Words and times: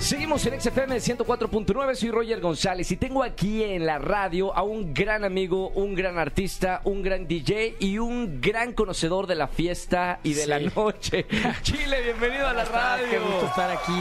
Seguimos 0.02 0.44
en 0.46 0.60
XFM 0.60 0.96
104.9, 0.96 1.94
soy 1.94 2.10
Roger 2.10 2.40
González 2.40 2.90
y 2.90 2.96
tengo 2.96 3.22
aquí 3.22 3.62
en 3.62 3.86
la 3.86 3.98
radio 4.00 4.52
a 4.54 4.62
un 4.64 4.92
gran 4.92 5.22
amigo, 5.24 5.68
un 5.70 5.94
gran 5.94 6.18
artista, 6.18 6.80
un 6.84 7.02
gran 7.02 7.28
DJ 7.28 7.76
y 7.78 7.98
un 7.98 8.40
gran 8.40 8.72
conocedor 8.72 9.28
de 9.28 9.36
la 9.36 9.46
fiesta 9.46 10.18
y 10.24 10.34
de 10.34 10.42
Sí. 10.42 10.48
la 10.48 10.58
noche. 10.58 11.24
Chile, 11.62 12.02
bienvenido 12.02 12.48
a 12.48 12.52
la 12.52 12.64
radio. 12.64 13.06
Qué 13.10 13.18
gusto 13.20 13.46
estar 13.46 13.70
aquí. 13.70 13.92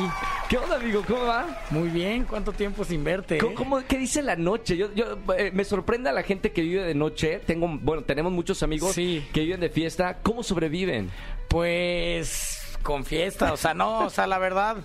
¿Qué 0.49 0.57
onda, 0.57 0.77
amigo? 0.77 1.03
¿Cómo 1.07 1.21
va? 1.21 1.61
Muy 1.69 1.89
bien, 1.89 2.25
¿cuánto 2.25 2.51
tiempo 2.51 2.83
sin 2.83 3.03
verte? 3.03 3.37
¿Cómo, 3.37 3.51
eh? 3.51 3.55
cómo- 3.55 3.83
qué 3.87 3.97
dice 3.99 4.23
la 4.23 4.35
noche? 4.35 4.75
Yo, 4.77 4.91
yo, 4.95 5.17
eh, 5.37 5.51
me 5.53 5.63
sorprende 5.63 6.09
a 6.09 6.13
la 6.13 6.23
gente 6.23 6.51
que 6.51 6.63
vive 6.63 6.83
de 6.83 6.95
noche. 6.95 7.41
Tengo, 7.45 7.67
bueno, 7.79 8.03
tenemos 8.03 8.31
muchos 8.31 8.63
amigos 8.63 8.93
Sí. 8.95 9.23
que 9.33 9.41
viven 9.41 9.59
de 9.59 9.69
fiesta. 9.69 10.17
¿Cómo 10.23 10.41
sobreviven? 10.41 11.11
Pues 11.47 12.60
con 12.81 13.05
fiesta, 13.05 13.53
o 13.53 13.57
sea, 13.57 13.73
no, 13.73 14.05
o 14.05 14.09
sea, 14.09 14.27
la 14.27 14.37
verdad, 14.37 14.77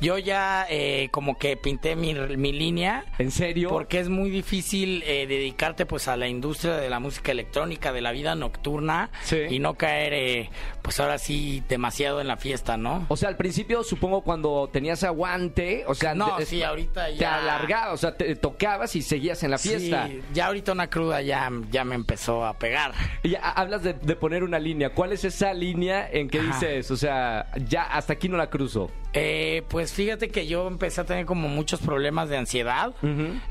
yo 0.00 0.18
ya 0.18 0.66
eh, 0.68 1.08
como 1.10 1.38
que 1.38 1.56
pinté 1.56 1.96
mi, 1.96 2.14
mi 2.14 2.52
línea. 2.52 3.04
¿En 3.18 3.30
serio? 3.30 3.68
Porque 3.68 4.00
es 4.00 4.08
muy 4.08 4.30
difícil 4.30 5.02
eh, 5.06 5.26
dedicarte 5.26 5.86
pues 5.86 6.08
a 6.08 6.16
la 6.16 6.28
industria 6.28 6.76
de 6.76 6.88
la 6.90 6.98
música 7.00 7.32
electrónica, 7.32 7.92
de 7.92 8.00
la 8.00 8.12
vida 8.12 8.34
nocturna 8.34 9.10
Sí. 9.22 9.38
y 9.50 9.58
no 9.58 9.74
caer 9.74 10.12
eh, 10.14 10.50
pues 10.82 10.98
ahora 11.00 11.18
sí 11.18 11.62
demasiado 11.68 12.20
en 12.20 12.26
la 12.28 12.36
fiesta, 12.36 12.76
¿no? 12.76 13.06
O 13.08 13.16
sea, 13.16 13.28
al 13.28 13.36
principio 13.36 13.82
supongo 13.82 14.22
cuando 14.22 14.68
tenías 14.72 15.02
aguante, 15.04 15.84
o 15.86 15.94
sea, 15.94 16.14
No, 16.14 16.36
te- 16.36 16.46
sí, 16.46 16.62
ahorita 16.62 17.06
te 17.06 17.16
ya- 17.16 17.38
alargabas, 17.38 17.94
o 17.94 17.96
sea, 17.96 18.16
te 18.16 18.34
tocabas 18.36 18.94
y 18.96 19.02
seguías 19.02 19.42
en 19.42 19.50
la 19.50 19.58
fiesta. 19.58 20.08
Sí, 20.08 20.20
ya 20.32 20.46
ahorita 20.46 20.72
una 20.72 20.88
cruda 20.90 21.22
ya, 21.22 21.50
ya 21.70 21.84
me 21.84 21.94
empezó 21.94 22.44
a 22.44 22.58
pegar. 22.58 22.92
Y 23.22 23.30
ya 23.30 23.40
hablas 23.50 23.82
de, 23.82 23.94
de 23.94 24.16
poner 24.16 24.42
una 24.44 24.58
línea. 24.58 24.90
¿Cuál 24.90 25.12
es 25.12 25.24
esa 25.24 25.52
línea 25.54 26.08
en 26.10 26.28
que 26.28 26.38
Ajá. 26.40 26.46
dices, 26.48 26.90
o 26.90 26.96
sea, 26.96 27.41
ya 27.68 27.82
hasta 27.82 28.14
aquí 28.14 28.28
no 28.28 28.36
la 28.36 28.48
cruzo? 28.48 28.90
Eh, 29.12 29.62
pues 29.68 29.92
fíjate 29.92 30.28
que 30.28 30.46
yo 30.46 30.66
empecé 30.66 31.00
a 31.00 31.04
tener 31.04 31.26
como 31.26 31.48
muchos 31.48 31.80
problemas 31.80 32.28
de 32.28 32.36
ansiedad. 32.36 32.94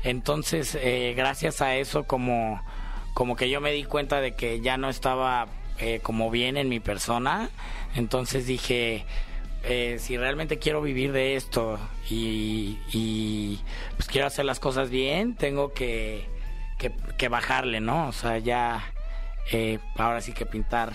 Entonces, 0.04 0.76
eh, 0.80 1.14
gracias 1.16 1.60
a 1.62 1.76
eso, 1.76 2.04
como, 2.04 2.62
como 3.14 3.36
que 3.36 3.50
yo 3.50 3.60
me 3.60 3.72
di 3.72 3.84
cuenta 3.84 4.20
de 4.20 4.34
que 4.34 4.60
ya 4.60 4.76
no 4.76 4.88
estaba 4.88 5.46
eh, 5.78 6.00
como 6.02 6.30
bien 6.30 6.56
en 6.56 6.68
mi 6.68 6.80
persona. 6.80 7.50
Entonces 7.94 8.46
dije, 8.46 9.04
eh, 9.64 9.96
si 10.00 10.16
realmente 10.16 10.58
quiero 10.58 10.82
vivir 10.82 11.12
de 11.12 11.36
esto 11.36 11.78
y, 12.10 12.78
y, 12.92 13.60
pues 13.96 14.08
quiero 14.08 14.26
hacer 14.26 14.44
las 14.44 14.60
cosas 14.60 14.90
bien, 14.90 15.34
tengo 15.34 15.72
que, 15.72 16.26
que, 16.78 16.92
que 17.16 17.28
bajarle, 17.28 17.80
¿no? 17.80 18.08
O 18.08 18.12
sea, 18.12 18.38
ya 18.38 18.84
eh, 19.50 19.78
ahora 19.96 20.20
sí 20.20 20.32
que 20.32 20.46
pintar 20.46 20.92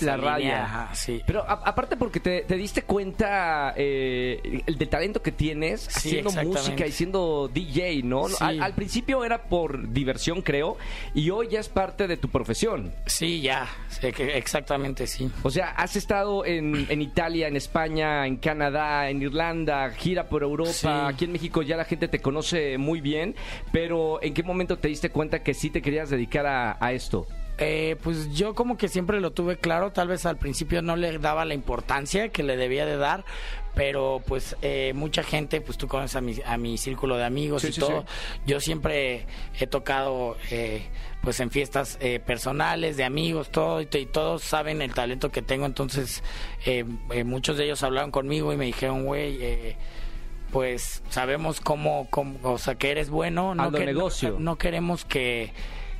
La 0.00 0.16
ajá, 0.64 0.94
sí. 0.94 1.22
Pero 1.26 1.42
a- 1.42 1.62
aparte 1.64 1.96
porque 1.96 2.20
te, 2.20 2.42
te 2.42 2.54
diste 2.56 2.82
cuenta 2.82 3.72
eh, 3.76 4.62
el 4.66 4.76
de 4.78 4.86
talento 4.86 5.22
que 5.22 5.32
tienes 5.32 5.80
Sí, 5.82 6.08
haciendo 6.18 6.30
música 6.44 6.86
y 6.86 6.92
siendo 6.92 7.48
DJ, 7.52 8.02
¿no? 8.04 8.28
Sí. 8.28 8.36
Al, 8.40 8.62
al 8.62 8.74
principio 8.74 9.24
era 9.24 9.42
por 9.44 9.90
diversión, 9.92 10.42
creo, 10.42 10.76
y 11.14 11.30
hoy 11.30 11.48
ya 11.48 11.60
es 11.60 11.68
parte 11.68 12.06
de 12.06 12.16
tu 12.16 12.28
profesión. 12.28 12.92
Sí, 13.06 13.40
ya, 13.40 13.66
exactamente, 14.02 15.06
sí. 15.06 15.30
O 15.42 15.50
sea, 15.50 15.70
has 15.70 15.96
estado 15.96 16.44
en, 16.44 16.86
en 16.88 17.02
Italia, 17.02 17.48
en 17.48 17.56
España, 17.56 18.26
en 18.26 18.36
Canadá, 18.36 19.08
en 19.10 19.22
Irlanda, 19.22 19.90
gira 19.90 20.28
por 20.28 20.42
Europa. 20.42 21.08
Aquí 21.08 21.24
en 21.24 21.32
México 21.32 21.62
ya 21.62 21.76
la 21.76 21.84
gente 21.84 22.08
te 22.08 22.20
conoce 22.20 22.78
muy 22.78 23.00
bien. 23.00 23.34
Pero 23.72 24.22
¿en 24.22 24.34
qué 24.34 24.42
momento 24.42 24.78
te 24.78 24.88
diste 24.88 25.10
cuenta 25.10 25.42
que 25.42 25.54
sí 25.54 25.70
te 25.70 25.82
querías 25.82 26.10
dedicar 26.10 26.46
a, 26.46 26.76
a 26.80 26.92
esto? 26.92 27.26
Eh, 27.60 27.96
pues 28.04 28.32
yo 28.34 28.54
como 28.54 28.76
que 28.78 28.86
siempre 28.88 29.20
lo 29.20 29.32
tuve 29.32 29.56
claro, 29.56 29.90
tal 29.90 30.06
vez 30.08 30.24
al 30.26 30.36
principio 30.36 30.80
no 30.80 30.94
le 30.96 31.18
daba 31.18 31.44
la 31.44 31.54
importancia 31.54 32.28
que 32.28 32.44
le 32.44 32.56
debía 32.56 32.86
de 32.86 32.96
dar, 32.96 33.24
pero 33.74 34.22
pues 34.26 34.56
eh, 34.62 34.92
mucha 34.94 35.24
gente, 35.24 35.60
pues 35.60 35.76
tú 35.76 35.88
conoces 35.88 36.14
a 36.14 36.20
mi, 36.20 36.36
a 36.46 36.56
mi 36.56 36.78
círculo 36.78 37.16
de 37.16 37.24
amigos 37.24 37.62
Sí, 37.62 37.68
y 37.68 37.72
sí, 37.72 37.80
todo, 37.80 38.02
sí. 38.02 38.40
yo 38.46 38.60
siempre 38.60 39.26
he 39.58 39.66
tocado 39.66 40.36
eh, 40.52 40.86
pues 41.20 41.40
en 41.40 41.50
fiestas 41.50 41.98
eh, 42.00 42.20
personales, 42.20 42.96
de 42.96 43.02
amigos, 43.04 43.50
todo, 43.50 43.80
y, 43.82 43.88
y 43.92 44.06
todos 44.06 44.42
saben 44.44 44.80
el 44.80 44.94
talento 44.94 45.30
que 45.32 45.42
tengo, 45.42 45.66
entonces 45.66 46.22
eh, 46.64 46.84
eh, 47.10 47.24
muchos 47.24 47.56
de 47.56 47.64
ellos 47.64 47.82
hablaron 47.82 48.12
conmigo 48.12 48.52
y 48.52 48.56
me 48.56 48.66
dijeron, 48.66 49.04
güey, 49.04 49.36
eh, 49.42 49.76
pues 50.52 51.02
sabemos 51.10 51.60
cómo, 51.60 52.06
cómo, 52.10 52.38
o 52.44 52.58
sea, 52.58 52.76
que 52.76 52.90
eres 52.92 53.10
bueno, 53.10 53.54
no, 53.56 53.70
que- 53.72 53.84
negocio. 53.84 54.30
no, 54.34 54.38
no 54.40 54.56
queremos 54.58 55.04
que, 55.04 55.52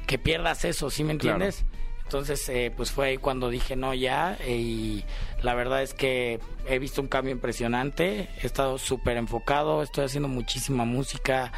que 0.09 0.19
pierdas 0.19 0.65
eso, 0.65 0.91
¿sí 0.91 1.05
me 1.05 1.17
Claro. 1.17 1.37
entiendes? 1.37 1.65
Entonces, 2.03 2.49
eh, 2.49 2.73
pues 2.75 2.91
fue 2.91 3.09
ahí 3.09 3.17
cuando 3.19 3.51
dije 3.51 3.77
no 3.77 3.93
ya 3.93 4.37
eh, 4.41 4.57
y 4.57 5.05
la 5.43 5.55
verdad 5.55 5.83
es 5.83 5.93
que 5.93 6.41
he 6.67 6.79
visto 6.79 7.03
un 7.03 7.09
cambio 7.09 7.33
impresionante, 7.33 8.31
he 8.43 8.47
estado 8.47 8.79
súper 8.79 9.19
enfocado, 9.19 9.83
estoy 9.83 10.07
haciendo 10.07 10.27
muchísima 10.29 10.87
música, 10.87 11.53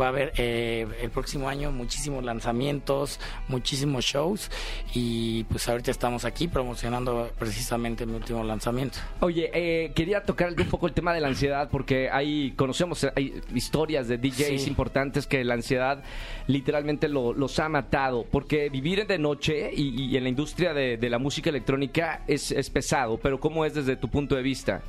va 0.00 0.06
a 0.06 0.08
haber 0.08 0.32
eh, 0.36 0.86
el 1.02 1.10
próximo 1.10 1.48
año 1.48 1.72
muchísimos 1.72 2.24
lanzamientos, 2.24 3.18
muchísimos 3.48 4.04
shows 4.04 4.50
y 4.94 5.44
pues 5.44 5.68
ahorita 5.68 5.90
estamos 5.90 6.24
aquí 6.24 6.48
promocionando 6.48 7.30
precisamente 7.38 8.04
mi 8.06 8.14
último 8.14 8.42
lanzamiento. 8.44 8.98
Oye, 9.20 9.50
eh, 9.54 9.92
quería 9.94 10.22
tocar 10.24 10.52
un 10.56 10.68
poco 10.68 10.86
el 10.86 10.92
tema 10.92 11.12
de 11.14 11.20
la 11.20 11.28
ansiedad 11.28 11.68
porque 11.70 12.10
ahí 12.10 12.52
conocemos 12.56 13.04
eh, 13.04 13.12
hay 13.16 13.40
historias 13.54 14.08
de 14.08 14.18
DJs 14.18 14.62
Sí. 14.62 14.68
importantes 14.68 15.26
que 15.26 15.42
la 15.44 15.54
ansiedad 15.54 16.02
literalmente 16.46 17.08
lo- 17.08 17.32
los 17.32 17.58
ha 17.58 17.68
matado. 17.68 18.24
Porque 18.30 18.68
vivir 18.70 19.06
de 19.06 19.18
noche 19.18 19.70
y, 19.74 20.04
y 20.04 20.16
en 20.16 20.22
la 20.24 20.28
industria 20.28 20.72
de, 20.74 20.96
de 20.96 21.10
la 21.10 21.18
música 21.18 21.50
electrónica 21.50 22.22
es, 22.26 22.50
es 22.52 22.70
pesado, 22.70 23.18
pero 23.18 23.40
¿cómo 23.40 23.64
es 23.64 23.74
desde 23.74 23.96
tu 23.96 24.08
punto 24.08 24.34
de 24.36 24.42
vista? 24.42 24.82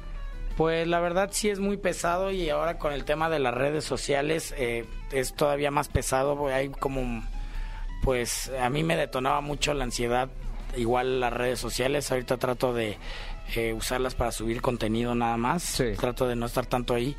Pues 0.58 0.88
la 0.88 1.00
verdad 1.00 1.30
sí 1.32 1.50
es 1.50 1.60
muy 1.60 1.78
pesado 1.78 2.32
y 2.32 2.50
ahora 2.50 2.80
con 2.80 2.92
el 2.92 3.06
tema 3.06 3.30
de 3.30 3.38
las 3.38 3.54
redes 3.54 3.86
sociales 3.86 4.56
eh, 4.58 4.86
es 5.12 5.36
todavía 5.36 5.70
más 5.70 5.88
pesado. 5.88 6.48
Hay 6.48 6.70
como, 6.70 7.24
pues 8.02 8.52
a 8.60 8.68
mí 8.72 8.84
me 8.84 8.98
detonaba 8.98 9.40
mucho 9.42 9.76
la 9.76 9.84
ansiedad, 9.84 10.30
igual 10.76 11.20
las 11.20 11.32
redes 11.32 11.60
sociales. 11.60 12.12
Ahorita 12.12 12.38
trato 12.38 12.74
de 12.74 12.98
eh, 13.56 13.74
usarlas 13.74 14.16
para 14.16 14.32
subir 14.32 14.62
contenido 14.62 15.14
nada 15.14 15.38
más. 15.38 15.62
Sí. 15.62 15.94
Trato 15.96 16.28
de 16.28 16.36
no 16.36 16.48
estar 16.48 16.66
tanto 16.66 16.96
ahí 16.96 17.16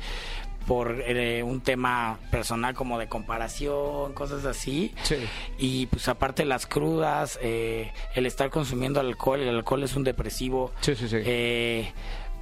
por 0.67 1.01
eh, 1.01 1.41
un 1.41 1.61
tema 1.61 2.19
personal 2.29 2.75
como 2.75 2.99
de 2.99 3.07
comparación, 3.07 4.13
cosas 4.13 4.45
así. 4.45 4.93
Sí. 5.03 5.15
Y 5.57 5.85
pues 5.87 6.07
aparte 6.07 6.45
las 6.45 6.67
crudas, 6.67 7.39
eh, 7.41 7.91
el 8.13 8.25
estar 8.25 8.49
consumiendo 8.49 8.99
alcohol, 8.99 9.39
el 9.39 9.49
alcohol 9.49 9.81
es 9.83 9.95
un 9.95 10.03
depresivo. 10.03 10.71
Sí, 10.81 10.93
sí, 10.93 11.07
sí. 11.07 11.17
Eh, 11.25 11.91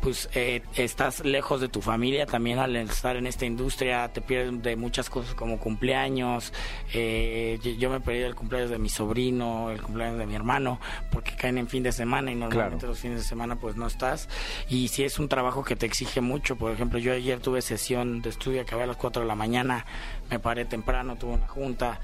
pues 0.02 0.30
eh, 0.36 0.62
estás 0.76 1.26
lejos 1.26 1.60
de 1.60 1.68
tu 1.70 1.82
familia 1.82 2.26
también 2.26 2.60
al 2.60 2.76
estar 2.76 3.16
en 3.16 3.28
esta 3.28 3.46
industria, 3.46 4.08
te 4.14 4.22
pierdes 4.22 4.62
de 4.62 4.76
muchas 4.76 5.10
cosas 5.10 5.34
como 5.36 5.60
cumpleaños. 5.60 6.54
eh, 6.94 7.60
yo, 7.64 7.72
yo 7.72 7.90
me 7.90 8.00
perdí 8.00 8.20
el 8.22 8.36
cumpleaños 8.36 8.70
de 8.70 8.78
mi 8.78 8.90
sobrino, 8.90 9.72
el 9.72 9.82
cumpleaños 9.82 10.20
de 10.20 10.26
mi 10.26 10.36
hermano, 10.36 10.80
porque 11.12 11.36
caen 11.36 11.58
en 11.58 11.68
fin 11.68 11.84
de 11.84 11.92
semana 11.92 12.32
y 12.32 12.36
normalmente 12.36 12.78
Claro. 12.80 12.90
los 12.94 13.00
fines 13.00 13.18
de 13.20 13.24
semana 13.26 13.56
pues 13.58 13.76
no 13.76 13.88
estás. 13.88 14.30
Y 14.70 14.88
si 14.90 15.04
es 15.04 15.20
un 15.20 15.28
trabajo 15.30 15.64
que 15.64 15.76
te 15.76 15.86
exige 15.86 16.22
mucho, 16.22 16.56
por 16.56 16.72
ejemplo, 16.72 17.00
yo 17.00 17.14
ayer 17.14 17.40
tuve 17.40 17.62
sesión 17.62 18.22
de 18.22 18.30
estudio, 18.30 18.62
acabé 18.62 18.84
a 18.84 18.88
las 18.88 18.98
4 18.98 19.24
de 19.24 19.28
la 19.28 19.36
mañana, 19.36 19.86
me 20.30 20.40
paré 20.40 20.66
temprano, 20.66 21.16
tuve 21.18 21.34
una 21.34 21.48
junta. 21.48 22.00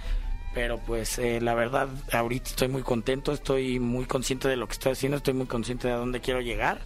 Pero 0.54 0.78
pues 0.78 1.18
eh, 1.18 1.42
la 1.42 1.56
verdad, 1.56 1.90
ahorita 2.12 2.50
estoy 2.52 2.68
muy 2.68 2.84
contento, 2.84 3.32
estoy 3.32 3.80
muy 3.80 4.06
consciente 4.06 4.48
de 4.48 4.56
lo 4.56 4.68
que 4.68 4.74
estoy 4.74 4.92
haciendo, 4.92 5.18
estoy 5.18 5.34
muy 5.34 5.48
consciente 5.48 5.88
de 5.88 5.94
a 5.96 5.98
dónde 5.98 6.20
quiero 6.22 6.42
llegar 6.42 6.80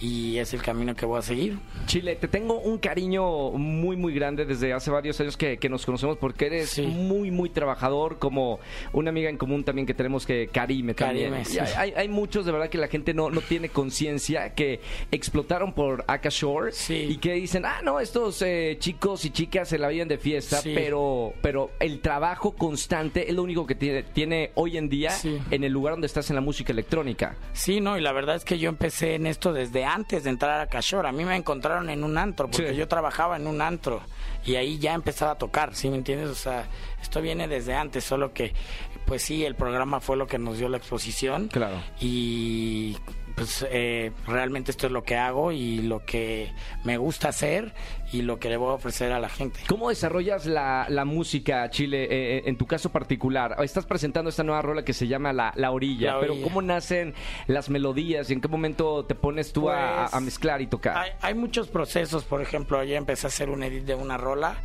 y 0.00 0.38
es 0.38 0.54
el 0.54 0.62
camino 0.62 0.96
que 0.96 1.04
voy 1.04 1.18
a 1.18 1.22
seguir. 1.22 1.58
Chile, 1.84 2.16
te 2.16 2.26
tengo 2.28 2.58
un 2.58 2.78
cariño 2.78 3.50
muy, 3.50 3.96
muy 3.96 4.14
grande 4.14 4.46
desde 4.46 4.72
hace 4.72 4.90
varios 4.90 5.20
años 5.20 5.36
que, 5.36 5.58
que 5.58 5.68
nos 5.68 5.84
conocemos 5.84 6.16
porque 6.16 6.46
eres 6.46 6.70
Sí. 6.70 6.86
muy, 6.86 7.30
muy 7.30 7.50
trabajador, 7.50 8.18
como 8.18 8.58
una 8.94 9.10
amiga 9.10 9.28
en 9.28 9.36
común 9.36 9.64
también 9.64 9.86
que 9.86 9.92
tenemos 9.92 10.24
que 10.24 10.48
Karime 10.50 10.94
también. 10.94 11.32
Karime, 11.32 11.42
Y 11.42 11.44
sí. 11.44 11.58
hay, 11.76 11.92
hay- 11.94 12.08
muchos, 12.08 12.46
de 12.46 12.52
verdad, 12.52 12.70
que 12.70 12.78
la 12.78 12.88
gente 12.88 13.12
no, 13.12 13.28
no 13.28 13.42
tiene 13.42 13.68
conciencia 13.68 14.54
que 14.54 14.80
explotaron 15.10 15.74
por 15.74 16.04
Akashore 16.06 16.72
Sí. 16.72 16.94
y 17.10 17.16
que 17.18 17.34
dicen, 17.34 17.66
ah, 17.66 17.80
no, 17.84 18.00
estos 18.00 18.40
eh, 18.42 18.76
chicos 18.80 19.24
y 19.26 19.30
chicas 19.30 19.68
se 19.68 19.76
la 19.78 19.88
viven 19.88 20.08
de 20.08 20.16
fiesta, 20.16 20.60
pero, 20.64 21.34
pero 21.42 21.70
el 21.80 22.00
trabajo 22.00 22.52
constante 22.52 23.09
interesante, 23.10 23.28
es 23.30 23.34
lo 23.36 23.42
único 23.42 23.66
que 23.66 23.74
tiene, 23.74 24.02
tiene 24.02 24.50
hoy 24.54 24.76
en 24.76 24.88
día 24.88 25.10
Sí. 25.10 25.38
en 25.50 25.64
el 25.64 25.72
lugar 25.72 25.94
donde 25.94 26.06
estás 26.06 26.30
en 26.30 26.36
la 26.36 26.42
música 26.42 26.72
electrónica. 26.72 27.36
Sí, 27.52 27.80
no, 27.80 27.98
y 27.98 28.00
la 28.00 28.12
verdad 28.12 28.36
es 28.36 28.44
que 28.44 28.58
yo 28.58 28.68
empecé 28.68 29.14
en 29.14 29.26
esto 29.26 29.52
desde 29.52 29.84
antes 29.84 30.24
de 30.24 30.30
entrar 30.30 30.60
a 30.60 30.66
Cashore. 30.68 31.08
A 31.08 31.12
mí 31.12 31.24
me 31.24 31.36
encontraron 31.36 31.90
en 31.90 32.04
un 32.04 32.16
antro, 32.18 32.50
porque 32.50 32.70
Sí. 32.70 32.76
yo 32.76 32.88
trabajaba 32.88 33.36
en 33.36 33.46
un 33.46 33.60
antro 33.60 34.00
y 34.44 34.54
ahí 34.56 34.78
ya 34.78 34.94
empezaba 34.94 35.32
a 35.32 35.38
tocar, 35.38 35.74
¿sí 35.74 35.88
me 35.90 35.96
entiendes? 35.96 36.28
O 36.30 36.34
sea, 36.34 36.66
esto 37.02 37.20
viene 37.20 37.48
desde 37.48 37.74
antes, 37.74 38.04
solo 38.04 38.32
que, 38.32 38.52
pues 39.06 39.22
sí, 39.22 39.44
el 39.44 39.54
programa 39.54 40.00
fue 40.00 40.16
lo 40.16 40.26
que 40.26 40.38
nos 40.38 40.58
dio 40.58 40.68
la 40.68 40.76
exposición. 40.76 41.48
Claro. 41.48 41.82
Y 42.00 42.96
pues 43.36 43.64
eh, 43.70 44.12
realmente 44.26 44.70
esto 44.70 44.86
es 44.86 44.92
lo 44.92 45.02
que 45.02 45.16
hago 45.16 45.50
y 45.52 45.78
lo 45.82 46.04
que 46.04 46.52
me 46.84 46.98
gusta 46.98 47.28
hacer 47.28 47.72
y 48.12 48.22
lo 48.22 48.38
que 48.38 48.48
le 48.48 48.56
voy 48.56 48.70
a 48.70 48.74
ofrecer 48.74 49.12
a 49.12 49.20
la 49.20 49.28
gente. 49.28 49.60
¿Cómo 49.68 49.88
desarrollas 49.88 50.46
la, 50.46 50.86
la 50.88 51.04
música, 51.04 51.68
Chile, 51.70 52.04
eh, 52.04 52.38
eh, 52.38 52.42
en 52.46 52.56
tu 52.56 52.66
caso 52.66 52.90
particular? 52.90 53.56
Estás 53.62 53.86
presentando 53.86 54.30
esta 54.30 54.42
nueva 54.42 54.62
rola 54.62 54.84
que 54.84 54.92
se 54.92 55.06
llama 55.06 55.32
La, 55.32 55.52
La 55.56 55.70
Orilla, 55.70 56.14
La 56.14 56.20
pero. 56.20 56.34
¿cómo 56.42 56.62
nacen 56.62 57.14
las 57.46 57.70
melodías 57.70 58.28
y 58.30 58.32
en 58.32 58.40
qué 58.40 58.48
momento 58.48 59.04
te 59.04 59.14
pones 59.14 59.52
tú 59.52 59.70
a- 59.70 60.02
Pues, 60.02 60.14
a, 60.14 60.16
a 60.16 60.20
mezclar 60.20 60.60
y 60.60 60.66
tocar? 60.66 60.96
Hay, 60.96 61.10
hay 61.22 61.34
muchos 61.34 61.68
procesos, 61.68 62.24
por 62.24 62.42
ejemplo, 62.42 62.78
ayer 62.78 62.96
empecé 62.96 63.26
a 63.26 63.28
hacer 63.28 63.50
un 63.50 63.62
edit 63.62 63.84
de 63.84 63.94
una 63.94 64.16
rola 64.16 64.56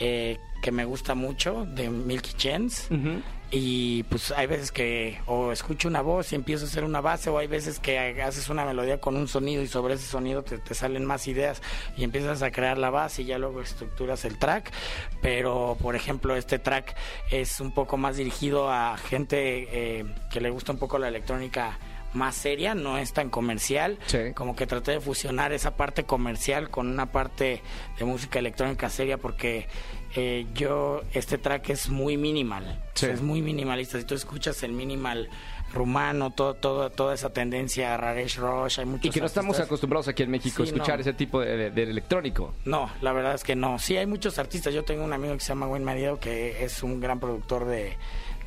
eh, 0.00 0.38
que 0.62 0.70
me 0.72 0.84
gusta 0.84 1.14
mucho, 1.14 1.66
de 1.66 1.90
Milky 1.90 2.32
Chance. 2.34 2.94
Y 3.54 4.04
pues 4.04 4.30
hay 4.30 4.46
veces 4.46 4.72
que 4.72 5.20
o 5.26 5.52
escucho 5.52 5.86
una 5.86 6.00
voz 6.00 6.32
y 6.32 6.36
empiezo 6.36 6.64
a 6.64 6.68
hacer 6.68 6.84
una 6.84 7.02
base 7.02 7.28
o 7.28 7.36
hay 7.36 7.48
veces 7.48 7.78
que 7.78 7.98
haces 8.22 8.48
una 8.48 8.64
melodía 8.64 8.98
con 8.98 9.14
un 9.14 9.28
sonido 9.28 9.62
y 9.62 9.66
sobre 9.68 9.92
ese 9.94 10.06
sonido 10.06 10.42
te, 10.42 10.56
te 10.56 10.72
salen 10.74 11.04
más 11.04 11.28
ideas 11.28 11.60
y 11.94 12.02
empiezas 12.04 12.40
a 12.42 12.50
crear 12.50 12.78
la 12.78 12.88
base 12.92 13.22
y 13.22 13.24
ya 13.24 13.38
luego 13.38 13.60
estructuras 13.60 14.24
el 14.24 14.38
track. 14.38 14.70
Pero 15.20 15.76
por 15.82 15.96
ejemplo 15.96 16.36
este 16.36 16.60
track 16.60 16.94
es 17.30 17.60
un 17.60 17.72
poco 17.72 17.96
más 17.96 18.16
dirigido 18.16 18.70
a 18.70 18.96
gente 18.96 19.68
eh, 19.72 20.04
que 20.30 20.40
le 20.40 20.50
gusta 20.50 20.70
un 20.70 20.78
poco 20.78 20.98
la 20.98 21.08
electrónica 21.08 21.78
más 22.12 22.34
seria, 22.34 22.74
no 22.74 22.98
es 22.98 23.12
tan 23.12 23.30
comercial. 23.30 23.98
Sí. 24.06 24.32
Como 24.34 24.54
que 24.54 24.66
traté 24.66 24.92
de 24.92 25.00
fusionar 25.00 25.52
esa 25.52 25.76
parte 25.76 26.04
comercial 26.04 26.70
con 26.70 26.88
una 26.88 27.10
parte 27.10 27.62
de 27.98 28.04
música 28.04 28.38
electrónica 28.38 28.90
seria 28.90 29.18
porque 29.18 29.66
eh, 30.14 30.46
yo, 30.54 31.02
este 31.14 31.38
track 31.38 31.70
es 31.70 31.88
muy 31.88 32.16
minimal. 32.16 32.64
Sí. 32.94 33.06
O 33.06 33.08
sea, 33.08 33.14
es 33.14 33.22
muy 33.22 33.42
minimalista. 33.42 33.98
Si 33.98 34.04
tú 34.04 34.14
escuchas 34.14 34.62
el 34.62 34.72
minimal 34.72 35.28
rumano, 35.72 36.30
todo, 36.30 36.52
todo, 36.54 36.90
toda 36.90 37.14
esa 37.14 37.32
tendencia, 37.32 37.96
Raresh 37.96 38.36
Rosh, 38.36 38.80
hay 38.80 38.84
muchos 38.84 39.06
Y 39.06 39.10
que 39.10 39.20
no 39.20 39.26
estamos 39.26 39.56
artistas- 39.56 39.66
acostumbrados 39.66 40.06
aquí 40.08 40.22
en 40.22 40.30
México 40.30 40.62
a 40.62 40.66
Sí, 40.66 40.72
escuchar 40.72 40.96
no. 40.96 41.00
ese 41.00 41.14
tipo 41.14 41.40
de, 41.40 41.56
de- 41.56 41.70
de 41.70 41.82
electrónico. 41.84 42.54
No, 42.66 42.90
la 43.00 43.12
verdad 43.12 43.34
es 43.34 43.42
que 43.42 43.56
no. 43.56 43.78
Sí, 43.78 43.96
hay 43.96 44.04
muchos 44.06 44.38
artistas. 44.38 44.74
Yo 44.74 44.84
tengo 44.84 45.02
un 45.04 45.12
amigo 45.14 45.32
que 45.34 45.40
se 45.40 45.48
llama 45.48 45.66
Wayne 45.68 45.86
Madero, 45.86 46.20
que 46.20 46.62
es 46.62 46.82
un 46.82 47.00
gran 47.00 47.18
productor 47.20 47.64
de, 47.64 47.96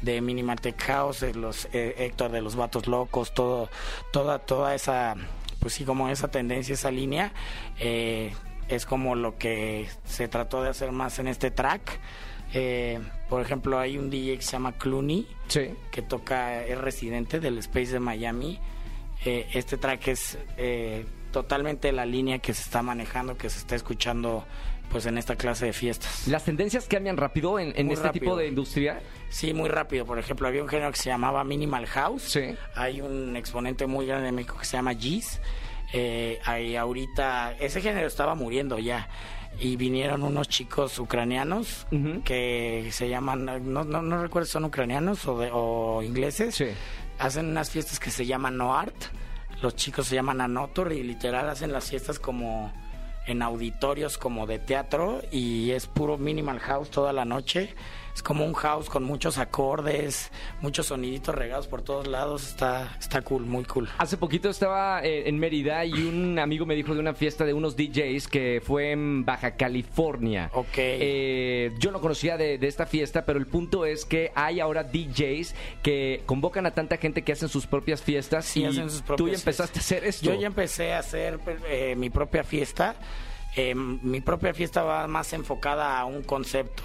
de 0.04 0.22
Minimal 0.22 0.62
Tech 0.62 0.80
House, 0.84 1.24
los 1.36 1.66
eh, 1.74 1.96
Héctor 1.98 2.32
de 2.32 2.42
los 2.44 2.56
Vatos 2.56 2.86
Locos, 2.86 3.34
todo, 3.34 3.70
toda, 4.14 4.38
toda 4.38 4.76
esa, 4.76 5.16
pues 5.60 5.74
sí, 5.74 5.84
como 5.84 6.08
esa 6.10 6.28
tendencia, 6.30 6.74
esa 6.76 6.92
línea, 6.92 7.34
eh, 7.80 8.34
es 8.70 8.86
como 8.86 9.16
lo 9.16 9.38
que 9.38 9.88
se 10.06 10.28
trató 10.28 10.64
de 10.64 10.70
hacer 10.70 10.92
más 10.92 11.20
en 11.20 11.28
este 11.28 11.52
track. 11.52 12.00
Eh, 12.54 13.00
por 13.30 13.42
ejemplo, 13.42 13.80
hay 13.80 13.98
un 13.98 14.10
DJ 14.10 14.38
que 14.38 14.44
se 14.44 14.52
llama 14.54 14.74
Clooney, 14.74 15.28
Sí. 15.48 15.72
que 15.92 16.02
toca, 16.02 16.64
es 16.66 16.78
residente 16.78 17.40
del 17.40 17.58
Space 17.60 17.92
de 17.92 18.00
Miami. 18.00 18.60
Eh, 19.26 19.48
este 19.54 19.78
track 19.78 20.08
es 20.08 20.38
eh, 20.58 21.06
totalmente 21.32 21.92
la 21.92 22.06
línea 22.06 22.40
que 22.40 22.54
se 22.54 22.62
está 22.62 22.82
manejando, 22.82 23.38
que 23.38 23.50
se 23.50 23.60
está 23.60 23.76
escuchando 23.76 24.46
pues 24.90 25.06
en 25.08 25.18
esta 25.18 25.36
clase 25.36 25.66
de 25.66 25.74
fiestas. 25.74 26.28
Las 26.28 26.46
tendencias 26.46 26.88
cambian 26.88 27.18
rápido 27.18 27.60
en, 27.60 27.92
este 27.92 28.10
tipo 28.12 28.36
de 28.38 28.48
industria. 28.48 29.02
Sí, 29.30 29.54
muy 29.54 29.68
rápido. 29.68 30.06
Por 30.06 30.20
ejemplo, 30.20 30.48
había 30.48 30.62
un 30.62 30.70
género 30.70 30.92
que 30.92 30.98
se 30.98 31.10
llamaba 31.10 31.44
Minimal 31.44 31.88
House. 31.88 32.22
Sí. 32.24 32.56
Hay 32.76 33.02
un 33.02 33.36
exponente 33.36 33.88
muy 33.88 34.06
grande 34.06 34.28
de 34.28 34.32
México 34.32 34.58
que 34.58 34.66
se 34.66 34.78
llama 34.78 34.94
Giz. 34.94 35.42
Eh, 35.98 36.40
hay 36.44 36.76
ahorita, 36.76 37.54
ese 37.60 37.82
género 37.82 38.08
estaba 38.08 38.36
muriendo 38.36 38.78
ya. 38.80 39.08
Y 39.58 39.78
vinieron 39.78 40.22
unos 40.24 40.50
chicos 40.50 41.00
ucranianos 41.00 41.88
que 42.26 42.90
se 42.92 43.08
llaman, 43.08 43.46
no, 43.46 43.86
no, 43.86 44.02
no 44.02 44.22
recuerdo 44.22 44.46
si 44.48 44.52
son 44.52 44.66
ucranianos 44.66 45.26
o, 45.28 45.40
de- 45.40 45.50
o 45.54 46.02
ingleses. 46.04 46.56
Sí. 46.56 46.66
Hacen 47.20 47.48
unas 47.48 47.70
fiestas 47.70 47.98
que 48.00 48.12
se 48.12 48.26
llaman 48.26 48.58
No 48.58 48.78
Art. 48.78 48.96
Los 49.62 49.78
chicos 49.78 50.08
se 50.08 50.16
llaman 50.16 50.42
Anotor 50.42 50.92
y 50.92 51.04
literal 51.04 51.48
hacen 51.48 51.72
las 51.72 51.90
fiestas 51.90 52.20
como 52.20 52.74
en 53.28 53.42
auditorios 53.42 54.18
como 54.18 54.46
de 54.46 54.60
teatro 54.60 55.22
y 55.32 55.72
es 55.72 55.88
puro 55.88 56.18
minimal 56.18 56.60
house 56.60 56.90
toda 56.92 57.14
la 57.14 57.24
noche. 57.24 57.74
Es 58.16 58.24
como 58.24 58.46
un 58.46 58.54
house 58.54 58.90
con 58.90 59.04
muchos 59.04 59.38
acordes, 59.38 60.32
muchos 60.62 60.86
soniditos 60.86 61.36
regados 61.36 61.68
por 61.68 61.82
todos 61.82 62.08
lados. 62.08 62.48
Está, 62.48 62.96
está 62.98 63.22
cool, 63.22 63.46
muy 63.46 63.66
cool. 63.66 63.90
Hace 63.98 64.16
poquito 64.16 64.50
estaba 64.50 65.04
eh, 65.04 65.28
en 65.28 65.38
Mérida 65.38 65.84
y 65.84 65.92
un 65.92 66.40
amigo 66.40 66.66
me 66.66 66.76
dijo 66.76 66.94
de 66.94 67.02
una 67.02 67.14
fiesta 67.14 67.44
de 67.44 67.54
unos 67.54 67.76
DJs 67.76 68.30
que 68.30 68.62
fue 68.66 68.92
en 68.92 69.26
Baja 69.26 69.58
California. 69.58 70.50
Ok. 70.54 70.78
Eh, 70.78 71.74
yo 71.78 71.92
no 71.92 72.00
conocía 72.00 72.38
de, 72.38 72.58
de 72.58 72.68
esta 72.68 72.86
fiesta, 72.86 73.26
pero 73.26 73.38
el 73.38 73.48
punto 73.48 73.86
es 73.86 74.06
que 74.06 74.32
hay 74.34 74.62
ahora 74.62 74.86
DJs 74.86 75.54
que 75.84 76.24
convocan 76.26 76.66
a 76.66 76.72
tanta 76.72 76.96
gente 76.96 77.24
que 77.24 77.34
hacen 77.34 77.50
sus 77.50 77.68
propias 77.68 78.02
fiestas 78.02 78.46
Sí, 78.46 78.62
y 78.62 78.66
hacen 78.66 78.90
sus 78.90 79.02
tú 79.02 79.08
propias 79.08 79.32
ya 79.32 79.38
empezaste 79.42 79.80
a 79.80 79.82
hacer 79.82 80.06
esto. 80.06 80.26
Yo 80.26 80.40
ya 80.40 80.48
empecé 80.48 80.94
a 80.94 81.00
hacer 81.00 81.38
eh, 81.68 81.96
mi 81.98 82.10
propia 82.10 82.46
fiesta. 82.46 82.96
Eh, 83.58 83.76
mi 83.76 84.22
propia 84.22 84.54
fiesta 84.54 84.84
va 84.84 85.06
más 85.08 85.34
enfocada 85.34 86.00
a 86.00 86.06
un 86.06 86.24
concepto. 86.24 86.84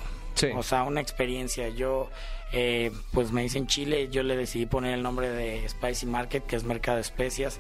O 0.55 0.63
sea, 0.63 0.85
una 0.85 1.01
experiencia. 1.01 1.69
Yo, 1.69 2.11
eh, 2.53 2.91
pues 3.13 3.33
me 3.33 3.43
dicen 3.43 3.67
Chile, 3.67 4.09
yo 4.11 4.23
le 4.23 4.37
decidí 4.37 4.67
poner 4.67 4.95
el 4.95 5.03
nombre 5.03 5.31
de 5.31 5.69
Spicy 5.69 6.07
Market, 6.07 6.45
que 6.45 6.57
es 6.57 6.65
mercado 6.65 6.97
de 6.97 7.03
especias. 7.03 7.59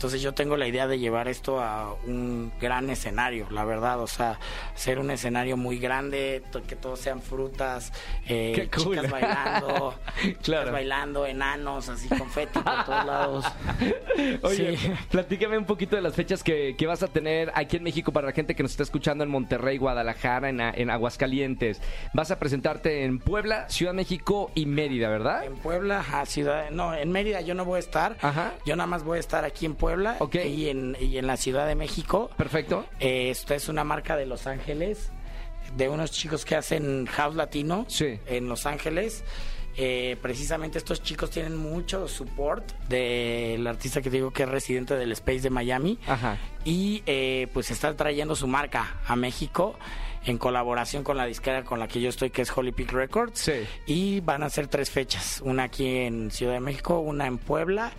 Entonces 0.00 0.22
yo 0.22 0.32
tengo 0.32 0.56
la 0.56 0.66
idea 0.66 0.86
de 0.86 0.98
llevar 0.98 1.28
esto 1.28 1.60
a 1.60 1.92
un 2.06 2.50
gran 2.58 2.88
escenario, 2.88 3.46
la 3.50 3.66
verdad. 3.66 4.00
O 4.00 4.06
sea, 4.06 4.38
hacer 4.74 4.98
un 4.98 5.10
escenario 5.10 5.58
muy 5.58 5.78
grande, 5.78 6.42
que 6.66 6.74
todos 6.74 7.00
sean 7.00 7.20
frutas, 7.20 7.92
eh, 8.26 8.66
cool. 8.74 8.96
chicas 8.96 9.10
bailando, 9.10 9.94
chicas 10.22 10.42
Claro. 10.42 10.72
bailando, 10.72 11.26
enanos, 11.26 11.90
así 11.90 12.08
confeti 12.08 12.60
por 12.60 12.84
todos 12.86 13.04
lados. 13.04 13.44
Oye, 14.42 14.78
Sí. 14.78 14.90
platícame 15.10 15.58
un 15.58 15.66
poquito 15.66 15.96
de 15.96 16.02
las 16.02 16.14
fechas 16.14 16.42
que, 16.42 16.74
que 16.78 16.86
vas 16.86 17.02
a 17.02 17.06
tener 17.08 17.52
aquí 17.54 17.76
en 17.76 17.82
México 17.82 18.10
para 18.10 18.26
la 18.28 18.32
gente 18.32 18.54
que 18.54 18.62
nos 18.62 18.70
está 18.72 18.84
escuchando 18.84 19.22
en 19.22 19.28
Monterrey, 19.28 19.76
Guadalajara, 19.76 20.48
en, 20.48 20.62
a- 20.62 20.70
en 20.70 20.88
Aguascalientes. 20.88 21.82
Vas 22.14 22.30
a 22.30 22.38
presentarte 22.38 23.04
en 23.04 23.18
Puebla, 23.18 23.68
Ciudad 23.68 23.92
de 23.92 23.96
México 23.96 24.50
y 24.54 24.64
Mérida, 24.64 25.10
¿verdad? 25.10 25.44
En 25.44 25.56
Puebla, 25.56 26.02
a 26.10 26.24
Ciudad, 26.24 26.70
no, 26.70 26.94
en 26.94 27.12
Mérida 27.12 27.42
yo 27.42 27.54
no 27.54 27.66
voy 27.66 27.76
a 27.76 27.80
estar. 27.80 28.16
Ajá. 28.22 28.54
Yo 28.64 28.76
nada 28.76 28.86
más 28.86 29.04
voy 29.04 29.18
a 29.18 29.20
estar 29.20 29.44
aquí 29.44 29.66
en 29.66 29.74
Puebla 29.74 29.89
Ok. 30.20 30.36
y, 30.44 30.68
en, 30.68 30.96
y 31.00 31.18
en 31.18 31.26
la 31.26 31.36
Ciudad 31.36 31.66
de 31.66 31.74
México. 31.74 32.30
Perfecto. 32.36 32.86
Eh, 32.98 33.30
esta 33.30 33.54
es 33.54 33.68
una 33.68 33.84
marca 33.84 34.16
de 34.16 34.26
Los 34.26 34.46
Ángeles, 34.46 35.10
de 35.76 35.88
unos 35.88 36.10
chicos 36.10 36.44
que 36.44 36.56
hacen 36.56 37.06
house 37.06 37.34
latino 37.36 37.84
Sí. 37.88 38.18
en 38.26 38.48
Los 38.48 38.66
Ángeles. 38.66 39.24
Eh, 39.76 40.16
precisamente 40.20 40.78
estos 40.78 41.00
chicos 41.00 41.30
tienen 41.30 41.56
mucho 41.56 42.08
support 42.08 42.68
del 42.88 43.64
artista 43.68 44.02
que 44.02 44.10
digo 44.10 44.32
que 44.32 44.42
es 44.42 44.48
residente 44.48 44.96
del 44.96 45.12
Space 45.12 45.40
de 45.40 45.50
Miami 45.50 45.96
Ajá. 46.08 46.38
y 46.64 47.04
eh, 47.06 47.46
pues 47.54 47.70
está 47.70 47.94
trayendo 47.96 48.34
su 48.34 48.48
marca 48.48 48.96
a 49.06 49.14
México 49.14 49.78
en 50.26 50.38
colaboración 50.38 51.04
con 51.04 51.16
la 51.16 51.24
disquera 51.24 51.62
con 51.62 51.78
la 51.78 51.86
que 51.86 52.00
yo 52.00 52.08
estoy 52.08 52.30
que 52.30 52.42
es 52.42 52.50
Holy 52.54 52.72
Peak 52.72 52.90
Records 52.92 53.38
Sí. 53.38 53.52
y 53.86 54.20
van 54.20 54.42
a 54.42 54.50
ser 54.50 54.66
tres 54.66 54.90
fechas 54.90 55.40
una 55.44 55.62
aquí 55.62 55.86
en 55.98 56.32
Ciudad 56.32 56.54
de 56.54 56.60
México 56.60 56.98
una 56.98 57.28
en 57.28 57.38
Puebla 57.38 57.92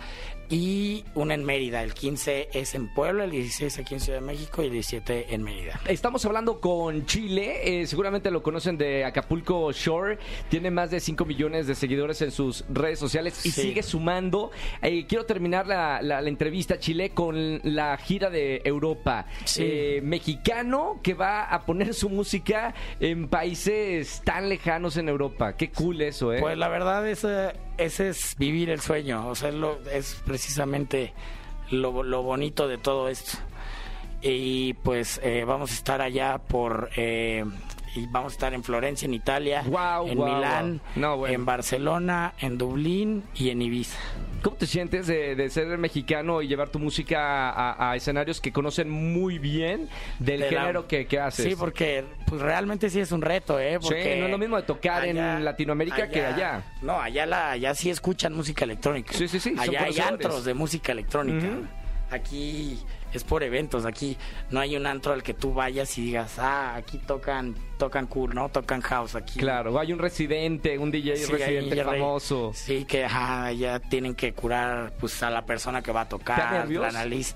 y 0.52 1.04
una 1.14 1.32
en 1.34 1.44
Mérida 1.44 1.82
el 1.82 1.94
15 1.94 2.50
es 2.52 2.74
en 2.74 2.92
Puebla 2.92 3.24
el 3.24 3.30
16 3.30 3.78
aquí 3.78 3.94
en 3.94 4.00
Ciudad 4.00 4.20
de 4.20 4.26
México 4.26 4.62
y 4.62 4.66
el 4.66 4.72
17 4.72 5.34
en 5.34 5.42
Mérida 5.42 5.80
Estamos 5.88 6.24
hablando 6.26 6.60
con 6.60 7.06
Chile, 7.06 7.80
eh, 7.80 7.86
seguramente 7.86 8.30
lo 8.30 8.42
conocen 8.42 8.76
de 8.76 9.04
Acapulco 9.04 9.72
Shore, 9.72 10.18
tiene 10.50 10.70
más 10.70 10.90
de 10.90 11.00
5 11.00 11.24
millones 11.24 11.66
de 11.66 11.74
seguidores 11.74 12.20
en 12.20 12.30
sus 12.30 12.64
redes 12.68 12.98
sociales 12.98 13.44
y 13.46 13.50
Sí. 13.50 13.62
sigue 13.62 13.82
sumando. 13.82 14.50
Eh, 14.82 15.06
quiero 15.06 15.24
terminar 15.24 15.66
la, 15.66 16.02
la- 16.02 16.20
la 16.20 16.28
entrevista, 16.28 16.78
Chile, 16.78 17.10
con 17.10 17.60
la 17.64 17.96
gira 17.96 18.28
de 18.28 18.60
Europa. 18.64 19.26
Sí. 19.44 19.62
Eh, 19.64 20.00
mexicano 20.02 21.00
que 21.02 21.14
va 21.14 21.44
a 21.44 21.64
poner 21.64 21.94
su 21.94 22.10
música 22.10 22.74
en 23.00 23.28
países 23.28 24.20
tan 24.24 24.48
lejanos 24.50 24.96
en 24.98 25.08
Europa. 25.08 25.56
Qué 25.56 25.70
cool 25.70 26.02
eso, 26.02 26.32
¿eh? 26.32 26.40
Pues 26.40 26.58
la 26.58 26.68
verdad 26.68 27.08
ese, 27.08 27.52
ese 27.84 28.08
es 28.10 28.36
vivir 28.38 28.70
el 28.70 28.80
sueño, 28.80 29.28
o 29.28 29.34
sea, 29.34 29.48
es, 29.50 29.54
lo- 29.54 29.78
es 29.90 30.20
precisamente 30.24 31.12
lo, 31.70 32.02
lo 32.02 32.22
bonito 32.22 32.68
de 32.68 32.78
todo 32.78 33.08
esto. 33.08 33.38
Y 34.20 34.74
pues 34.74 35.20
eh, 35.22 35.44
vamos 35.44 35.72
a 35.72 35.74
estar 35.74 36.00
allá 36.00 36.38
por 36.38 36.90
eh, 36.96 37.44
y 37.94 38.06
vamos 38.06 38.32
a 38.32 38.34
estar 38.34 38.54
en 38.54 38.64
Florencia, 38.64 39.06
en 39.06 39.14
Italia, 39.14 39.62
Guau, 39.66 40.08
en 40.08 40.18
Milán. 40.18 40.80
No, 40.96 41.16
bueno. 41.18 41.34
en 41.34 41.44
Barcelona, 41.44 42.34
en 42.40 42.58
Dublín 42.58 43.22
y 43.34 43.50
en 43.50 43.60
Ibiza. 43.62 43.98
¿Cómo 44.42 44.56
te 44.56 44.66
sientes 44.66 45.06
de, 45.06 45.36
de 45.36 45.50
ser 45.50 45.66
mexicano 45.78 46.42
y 46.42 46.48
llevar 46.48 46.68
tu 46.70 46.78
música 46.80 47.50
a, 47.50 47.90
a 47.92 47.96
escenarios 47.96 48.40
que 48.40 48.50
conocen 48.52 48.90
muy 48.90 49.38
bien 49.38 49.88
del 50.18 50.40
De 50.40 50.50
la- 50.50 50.60
género 50.62 50.88
que, 50.88 51.06
que 51.06 51.20
haces? 51.20 51.46
Sí, 51.46 51.54
porque 51.56 52.04
pues 52.26 52.40
realmente 52.40 52.90
sí 52.90 52.98
es 52.98 53.12
un 53.12 53.22
reto, 53.22 53.60
¿eh? 53.60 53.78
Porque 53.80 54.14
Sí, 54.14 54.18
no 54.20 54.24
es 54.26 54.30
lo 54.32 54.38
mismo 54.38 54.56
de 54.56 54.62
tocar 54.64 55.04
en 55.04 55.44
Latinoamérica 55.44 56.08
que 56.08 56.24
allá. 56.24 56.64
No, 56.82 57.00
allá 57.00 57.24
la, 57.26 57.50
allá 57.52 57.74
sí 57.74 57.90
escuchan 57.90 58.32
música 58.34 58.64
electrónica. 58.64 59.12
Sí, 59.12 59.28
sí, 59.28 59.38
sí, 59.38 59.54
Allá 59.58 59.84
hay 59.84 59.98
antros 60.00 60.44
de 60.44 60.54
música 60.54 60.90
electrónica. 60.92 61.46
Aquí 62.10 62.78
es 63.12 63.24
por 63.24 63.42
eventos, 63.42 63.84
aquí 63.86 64.16
no 64.50 64.60
hay 64.60 64.76
un 64.76 64.86
antro 64.86 65.12
al 65.12 65.22
que 65.22 65.34
tú 65.34 65.52
vayas 65.52 65.96
y 65.98 66.02
digas, 66.02 66.38
ah, 66.38 66.74
aquí 66.76 66.98
tocan, 66.98 67.54
tocan 67.78 68.06
cool, 68.06 68.34
¿no? 68.34 68.48
Tocan 68.48 68.80
house 68.80 69.14
aquí. 69.14 69.38
Claro, 69.38 69.78
hay 69.78 69.92
un 69.92 69.98
residente, 69.98 70.78
un 70.78 70.90
DJ 70.90 71.16
Sí, 71.16 71.32
residente 71.32 71.84
famoso. 71.84 72.52
Sí, 72.54 72.84
que 72.84 73.04
ajá, 73.04 73.52
ya 73.52 73.78
tienen 73.80 74.14
que 74.14 74.32
curar 74.32 74.92
pues 74.98 75.22
a 75.22 75.30
la 75.30 75.44
persona 75.44 75.82
que 75.82 75.92
va 75.92 76.02
a 76.02 76.08
¿Te 76.08 76.16
da 76.16 76.18
tocar, 76.18 76.68
la 76.68 76.92
nariz. 76.92 77.34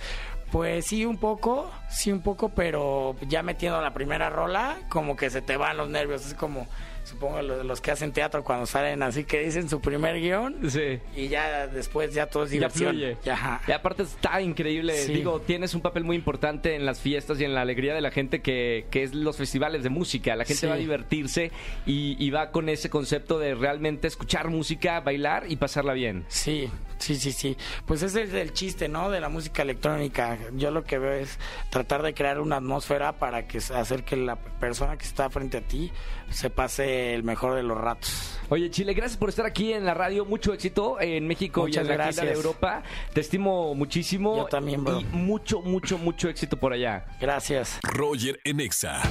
Pues 0.51 0.87
sí, 0.87 1.05
un 1.05 1.19
poco, 1.19 1.71
sí, 1.91 2.13
un 2.13 2.23
poco, 2.23 2.51
pero 2.51 3.17
ya 3.29 3.43
metiendo 3.43 3.81
la 3.81 3.93
primera 3.93 4.31
rola, 4.31 4.79
como 4.89 5.17
que 5.17 5.29
se 5.29 5.43
te 5.43 5.57
van 5.57 5.77
los 5.77 5.89
nervios. 5.89 6.25
Es 6.25 6.35
como, 6.35 6.69
supongo, 7.07 7.41
lo- 7.41 7.63
los 7.65 7.81
que 7.81 7.91
hacen 7.91 8.13
teatro 8.13 8.43
cuando 8.45 8.67
salen 8.67 9.03
así 9.03 9.25
que 9.25 9.41
dicen 9.45 9.69
su 9.69 9.81
primer 9.81 10.21
guion 10.21 10.71
Sí. 10.71 10.99
y 11.17 11.29
ya 11.29 11.67
después 11.67 12.13
ya 12.13 12.27
todo 12.27 12.45
es 12.45 12.51
Ya 12.51 12.55
diversión. 12.55 12.91
fluye. 12.91 13.17
Ya, 13.25 13.35
ajá. 13.35 13.61
Y 13.67 13.73
aparte 13.73 14.03
está 14.03 14.41
increíble. 14.41 14.95
Sí. 14.97 15.13
Digo, 15.15 15.41
tienes 15.41 15.75
un 15.75 15.81
papel 15.81 16.05
muy 16.05 16.17
importante 16.17 16.75
en 16.75 16.85
las 16.85 17.01
fiestas 17.01 17.41
y 17.41 17.45
en 17.45 17.55
la 17.55 17.63
alegría 17.63 17.95
de 17.95 18.01
la 18.01 18.11
gente 18.11 18.43
que, 18.43 18.87
que 18.91 19.03
es 19.05 19.15
los 19.15 19.37
festivales 19.37 19.83
de 19.83 19.89
música. 19.91 20.35
La 20.37 20.45
gente 20.45 20.61
Sí. 20.61 20.67
va 20.67 20.75
a 20.75 20.79
divertirse 20.79 21.51
y, 21.87 22.17
y 22.19 22.31
va 22.31 22.51
con 22.51 22.69
ese 22.69 22.91
concepto 22.91 23.39
de 23.39 23.55
realmente 23.55 24.09
escuchar 24.09 24.49
música, 24.49 25.01
bailar 25.01 25.45
y 25.49 25.57
pasarla 25.57 25.93
bien. 25.93 26.25
Sí, 26.29 26.69
sí, 26.99 27.15
sí, 27.17 27.33
sí. 27.33 27.57
Pues 27.87 28.03
ese 28.03 28.23
es 28.23 28.35
el 28.35 28.53
chiste, 28.53 28.89
¿no? 28.89 29.11
De 29.11 29.21
la 29.21 29.29
música 29.29 29.63
electrónica. 29.63 30.39
Yo 30.55 30.71
lo 30.71 30.85
que 30.85 30.99
veo 30.99 31.13
es 31.13 31.39
tratar 31.71 32.03
de 32.03 32.15
crear 32.15 32.41
una 32.41 32.57
atmósfera 32.57 33.13
para 33.19 33.47
que 33.47 33.59
hacer 33.59 34.05
que 34.05 34.17
la 34.17 34.37
persona 34.37 34.97
que 34.97 35.05
está 35.05 35.31
frente 35.31 35.59
a 35.59 35.61
ti 35.61 35.93
se 36.31 36.51
pase 36.51 36.96
el 36.97 37.23
mejor 37.23 37.55
de 37.55 37.63
los 37.63 37.79
ratos. 37.79 38.37
Oye, 38.49 38.71
Chile, 38.71 38.95
gracias 38.95 39.19
por 39.19 39.29
estar 39.29 39.45
aquí 39.45 39.73
en 39.73 39.85
la 39.85 39.93
radio. 39.93 40.25
Mucho 40.25 40.53
éxito 40.55 41.01
en 41.01 41.27
México 41.27 41.63
Muchas 41.63 41.85
y 41.89 41.91
en 41.91 41.99
la 41.99 42.05
gira 42.05 42.23
de 42.23 42.29
gracias. 42.29 42.37
Europa. 42.37 42.83
Te 43.13 43.21
estimo 43.21 43.75
muchísimo. 43.75 44.37
Yo 44.37 44.45
también, 44.45 44.85
bro. 44.85 45.01
Y 45.01 45.05
mucho, 45.05 45.63
mucho, 45.63 45.99
mucho 45.99 46.29
éxito 46.29 46.57
por 46.57 46.73
allá. 46.73 47.07
Gracias. 47.21 47.81
Roger 47.83 48.39
en 48.45 48.61
Exa. 48.61 49.03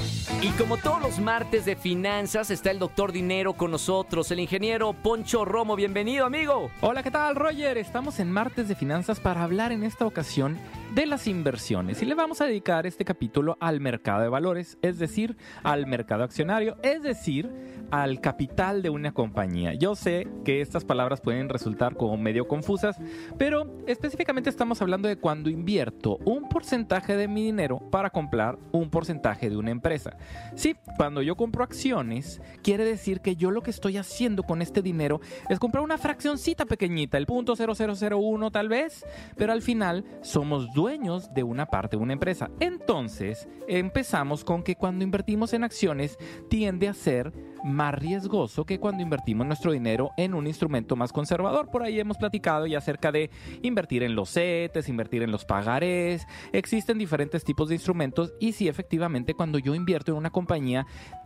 Y 0.41 0.51
como 0.51 0.77
todos 0.77 1.01
los 1.01 1.19
martes 1.19 1.65
de 1.65 1.75
finanzas, 1.75 2.49
está 2.49 2.71
el 2.71 2.79
doctor 2.79 3.11
Dinero 3.11 3.53
con 3.53 3.71
nosotros, 3.71 4.31
el 4.31 4.39
ingeniero 4.39 4.93
Poncho 4.93 5.43
Romo. 5.43 5.75
Bienvenido, 5.75 6.25
amigo. 6.25 6.71
Hola, 6.79 7.03
¿qué 7.03 7.11
tal, 7.11 7.35
Roger? 7.35 7.77
Estamos 7.77 8.19
en 8.19 8.31
martes 8.31 8.69
de 8.69 8.75
finanzas 8.75 9.19
para 9.19 9.43
hablar 9.43 9.73
en 9.73 9.83
esta 9.83 10.05
ocasión 10.05 10.57
de 10.95 11.05
las 11.05 11.27
inversiones. 11.27 12.01
Y 12.01 12.05
le 12.05 12.15
vamos 12.15 12.39
a 12.39 12.45
dedicar 12.45 12.87
este 12.87 13.03
capítulo 13.03 13.57
al 13.59 13.81
mercado 13.81 14.21
de 14.21 14.29
valores, 14.29 14.77
es 14.81 14.97
decir, 14.97 15.35
al 15.61 15.85
mercado 15.87 16.23
accionario, 16.23 16.77
es 16.81 17.03
decir, 17.03 17.51
al 17.91 18.21
capital 18.21 18.81
de 18.81 18.89
una 18.89 19.13
compañía. 19.13 19.73
Yo 19.73 19.95
sé 19.95 20.27
que 20.43 20.61
estas 20.61 20.85
palabras 20.85 21.21
pueden 21.21 21.49
resultar 21.49 21.95
como 21.95 22.17
medio 22.17 22.47
confusas, 22.47 22.97
pero 23.37 23.67
específicamente 23.87 24.49
estamos 24.49 24.81
hablando 24.81 25.07
de 25.07 25.17
cuando 25.17 25.49
invierto 25.49 26.17
un 26.25 26.47
porcentaje 26.49 27.15
de 27.15 27.27
mi 27.27 27.43
dinero 27.43 27.79
para 27.91 28.09
comprar 28.09 28.57
un 28.71 28.89
porcentaje 28.89 29.49
de 29.49 29.57
una 29.57 29.71
empresa. 29.71 30.17
Sí, 30.55 30.75
cuando 30.97 31.21
yo 31.21 31.35
compro 31.35 31.63
acciones, 31.63 32.41
quiere 32.63 32.85
decir 32.85 33.21
que 33.21 33.35
yo 33.35 33.51
lo 33.51 33.61
que 33.61 33.71
estoy 33.71 33.97
haciendo 33.97 34.43
con 34.43 34.61
este 34.61 34.81
dinero 34.81 35.21
es 35.49 35.59
comprar 35.59 35.83
una 35.83 35.97
fraccioncita 35.97 36.65
pequeñita, 36.65 37.17
el 37.17 37.25
punto 37.25 37.55
0001 37.55 38.51
tal 38.51 38.69
vez, 38.69 39.05
pero 39.35 39.53
al 39.53 39.61
final 39.61 40.05
somos 40.21 40.73
dueños 40.73 41.33
de 41.33 41.43
una 41.43 41.65
parte 41.65 41.97
de 41.97 42.03
una 42.03 42.13
empresa. 42.13 42.49
Entonces, 42.59 43.47
empezamos 43.67 44.43
con 44.43 44.63
que 44.63 44.75
cuando 44.75 45.03
invertimos 45.03 45.53
en 45.53 45.63
acciones 45.63 46.17
tiende 46.49 46.87
a 46.87 46.93
ser 46.93 47.33
más 47.65 47.95
riesgoso 47.95 48.65
que 48.65 48.79
cuando 48.79 49.01
invertimos 49.01 49.47
nuestro 49.47 49.71
dinero 49.71 50.11
en 50.17 50.35
un 50.35 50.45
instrumento 50.45 50.95
más 50.95 51.11
conservador. 51.11 51.71
Por 51.71 51.83
ahí 51.83 51.99
hemos 51.99 52.17
platicado 52.17 52.67
ya 52.67 52.77
acerca 52.77 53.11
de 53.11 53.31
invertir 53.63 54.03
en 54.03 54.15
los 54.15 54.29
CETES, 54.31 54.87
invertir 54.87 55.23
en 55.23 55.31
los 55.31 55.45
pagarés. 55.45 56.27
Existen 56.53 56.99
diferentes 56.99 57.43
tipos 57.43 57.67
de 57.67 57.75
instrumentos 57.75 58.33
y 58.39 58.51
sí, 58.51 58.67
efectivamente, 58.67 59.33
cuando 59.33 59.57
yo 59.57 59.73
invierto 59.73 60.11
en 60.11 60.17
una 60.17 60.29
compañía 60.29 60.85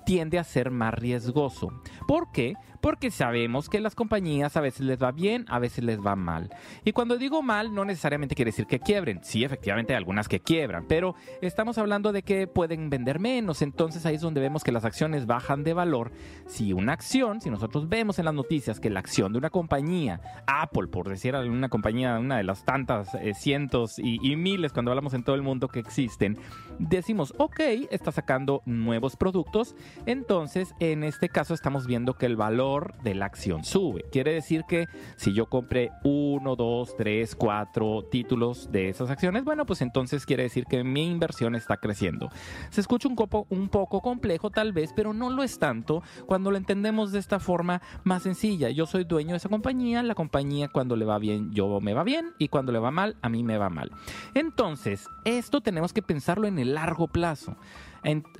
tiende 0.10 0.40
a 0.40 0.44
ser 0.44 0.72
más 0.72 0.92
riesgoso. 0.96 1.72
¿Por 2.08 2.32
qué? 2.32 2.56
Porque 2.82 3.12
sabemos 3.12 3.70
que 3.70 3.80
las 3.80 3.94
compañías 3.94 4.58
a 4.58 4.62
veces 4.62 4.82
les 4.82 4.98
va 4.98 5.12
bien, 5.12 5.46
a 5.50 5.60
veces 5.60 5.84
les 5.84 6.00
va 6.00 6.16
mal. 6.16 6.50
Y 6.84 6.94
cuando 6.94 7.18
digo 7.18 7.44
mal, 7.44 7.76
no 7.76 7.86
necesariamente 7.86 8.34
quiere 8.34 8.50
decir 8.50 8.66
que 8.66 8.80
quiebren. 8.80 9.20
Sí, 9.22 9.44
efectivamente 9.44 9.94
hay 9.94 9.98
algunas 9.98 10.28
que 10.28 10.40
quiebran, 10.40 10.86
pero 10.88 11.14
estamos 11.44 11.78
hablando 11.78 12.12
de 12.12 12.24
que 12.24 12.48
pueden 12.48 12.90
vender 12.90 13.20
menos. 13.20 13.62
Entonces 13.62 14.04
ahí 14.08 14.16
es 14.16 14.22
donde 14.22 14.42
vemos 14.42 14.64
que 14.64 14.72
las 14.72 14.84
acciones 14.84 15.28
bajan 15.28 15.64
de 15.64 15.74
valor. 15.74 16.12
Si 16.48 16.74
una 16.74 16.94
acción, 16.94 17.40
si 17.40 17.52
nosotros 17.52 17.88
vemos 17.88 18.18
en 18.18 18.26
las 18.26 18.34
noticias 18.34 18.80
que 18.80 18.90
la 18.90 19.02
acción 19.02 19.32
de 19.32 19.38
una 19.38 19.52
compañía, 19.52 20.22
Apple, 20.48 20.88
por 20.88 21.08
decir 21.08 21.36
una 21.36 21.70
compañía, 21.70 22.18
una 22.18 22.38
de 22.38 22.44
las 22.44 22.66
tantas 22.66 23.14
eh, 23.14 23.36
cientos 23.36 24.00
y, 24.00 24.18
y 24.28 24.36
miles 24.38 24.74
cuando 24.74 24.90
hablamos 24.90 25.14
en 25.14 25.24
todo 25.24 25.36
el 25.36 25.44
mundo 25.44 25.68
que 25.68 25.80
existen, 25.80 26.40
decimos, 26.80 27.36
ok, 27.38 27.60
está 27.92 28.12
sacando 28.12 28.64
nuevos 28.66 29.16
productos, 29.16 29.76
entonces 30.06 30.74
en 30.80 31.04
este 31.04 31.30
caso 31.30 31.54
estamos 31.54 31.88
viendo 31.88 32.16
que 32.16 32.26
el 32.26 32.36
valor 32.36 32.94
de 33.04 33.16
la 33.16 33.26
acción 33.26 33.64
sube. 33.64 34.06
Quiere 34.12 34.34
decir 34.34 34.64
que 34.68 34.88
si 35.16 35.34
yo 35.34 35.48
compré 35.48 35.92
uno, 36.04 36.56
dos, 36.56 36.96
tres, 36.98 37.36
cuatro 37.36 38.04
títulos 38.10 38.72
de 38.72 38.90
esas 38.90 39.10
acciones, 39.10 39.44
bueno, 39.44 39.66
pues 39.66 39.82
entonces 39.82 40.26
quiere 40.26 40.44
decir 40.44 40.66
que 40.66 40.84
mi 40.84 41.08
inversión 41.08 41.56
está 41.56 41.78
creciendo. 41.78 42.30
Se 42.70 42.82
escucha 42.82 43.08
un 43.08 43.16
poco, 43.16 43.48
un 43.50 43.70
poco 43.70 44.02
complejo 44.02 44.50
tal 44.50 44.74
vez, 44.74 44.92
pero 44.96 45.14
no 45.14 45.30
lo 45.30 45.44
es 45.44 45.60
tanto 45.60 46.04
cuando 46.26 46.52
lo 46.52 46.58
entendemos 46.58 47.12
de 47.12 47.20
esta 47.20 47.40
forma 47.40 47.82
más 48.04 48.24
sencilla. 48.24 48.70
Yo 48.70 48.86
soy 48.86 49.04
dueño 49.04 49.32
de 49.32 49.38
esa 49.38 49.50
compañía, 49.50 50.04
la 50.04 50.16
compañía 50.16 50.70
cuando 50.70 50.96
le 50.96 51.06
va 51.06 51.20
bien, 51.20 51.52
yo 51.52 51.80
me 51.82 51.94
va 51.94 52.04
bien 52.04 52.34
y 52.38 52.48
cuando 52.48 52.72
le 52.72 52.80
va 52.80 52.92
mal, 52.92 53.18
a 53.22 53.30
mí 53.30 53.44
me 53.44 53.58
va 53.58 53.70
mal. 53.70 53.92
Entonces, 54.34 55.08
esto 55.26 55.62
tenemos 55.62 55.94
que 55.94 56.02
pensarlo 56.02 56.48
en 56.48 56.60
el 56.60 56.76
largo 56.76 57.08
plazo. 57.08 57.56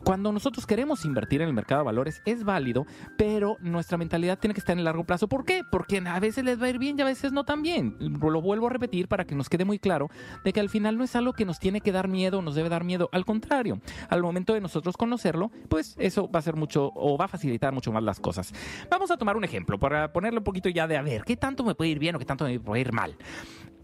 Cuando 0.04 0.32
nosotros 0.32 0.66
queremos 0.66 1.06
invertir 1.06 1.42
en 1.42 1.48
el 1.48 1.54
mercado 1.54 1.82
de 1.82 1.86
valores 1.86 2.22
es 2.26 2.44
válido, 2.44 2.86
pero 3.18 3.58
nuestra 3.60 3.98
mentalidad 3.98 4.40
tiene 4.40 4.54
que 4.54 4.60
estar 4.60 4.74
en 4.74 4.80
el 4.80 4.86
largo 4.86 5.04
plazo. 5.04 5.28
¿Por 5.28 5.46
qué? 5.46 5.64
Porque 5.70 5.98
a 6.06 6.20
veces 6.20 6.44
les 6.44 6.62
va 6.62 6.66
a 6.66 6.70
ir 6.70 6.80
bien 6.80 6.98
y 6.98 7.02
a 7.02 7.06
veces 7.06 7.32
no 7.32 7.44
tan 7.44 7.62
bien. 7.62 7.96
Lo 8.00 8.42
vuelvo 8.42 8.68
a 8.68 8.70
repetir 8.70 9.08
para 9.08 9.26
que 9.26 9.36
nos 9.36 9.50
quede 9.50 9.66
muy 9.66 9.80
claro 9.80 10.10
de 10.44 10.54
que 10.54 10.60
al 10.60 10.70
final 10.70 10.98
no 10.98 11.04
es 11.04 11.16
algo 11.16 11.34
que 11.34 11.46
nos 11.46 11.60
tiene 11.60 11.82
que 11.82 11.92
dar 11.92 12.08
miedo 12.08 12.42
nos 12.42 12.56
debe 12.56 12.70
dar 12.70 12.84
miedo. 12.84 13.10
Al 13.12 13.26
contrario, 13.26 13.80
al 14.10 14.22
momento 14.22 14.54
de 14.54 14.62
nosotros 14.62 14.98
conocerlo, 14.98 15.52
pues 15.68 15.96
eso 16.00 16.30
va 16.30 16.40
a 16.40 16.42
ser 16.42 16.56
mucho 16.56 16.92
o 16.96 17.18
va 17.18 17.26
a 17.26 17.28
facilitar 17.28 17.74
mucho 17.74 17.92
más 17.92 18.04
las 18.04 18.20
cosas. 18.20 18.54
Vamos 18.90 19.12
a 19.12 19.18
tomar 19.18 19.38
un 19.38 19.44
ejemplo 19.44 19.80
para 19.80 20.12
ponerle 20.12 20.40
un 20.40 20.44
poquito 20.44 20.70
ya 20.70 20.88
de 20.88 20.98
a 20.98 21.02
ver 21.02 21.24
qué 21.24 21.38
tanto 21.38 21.64
me 21.64 21.76
puede 21.76 21.92
ir 21.92 22.00
bien 22.00 22.16
o 22.16 22.20
qué 22.20 22.26
tanto 22.26 22.46
me 22.46 22.60
puede 22.60 22.82
ir 22.82 22.92
mal. 22.92 23.16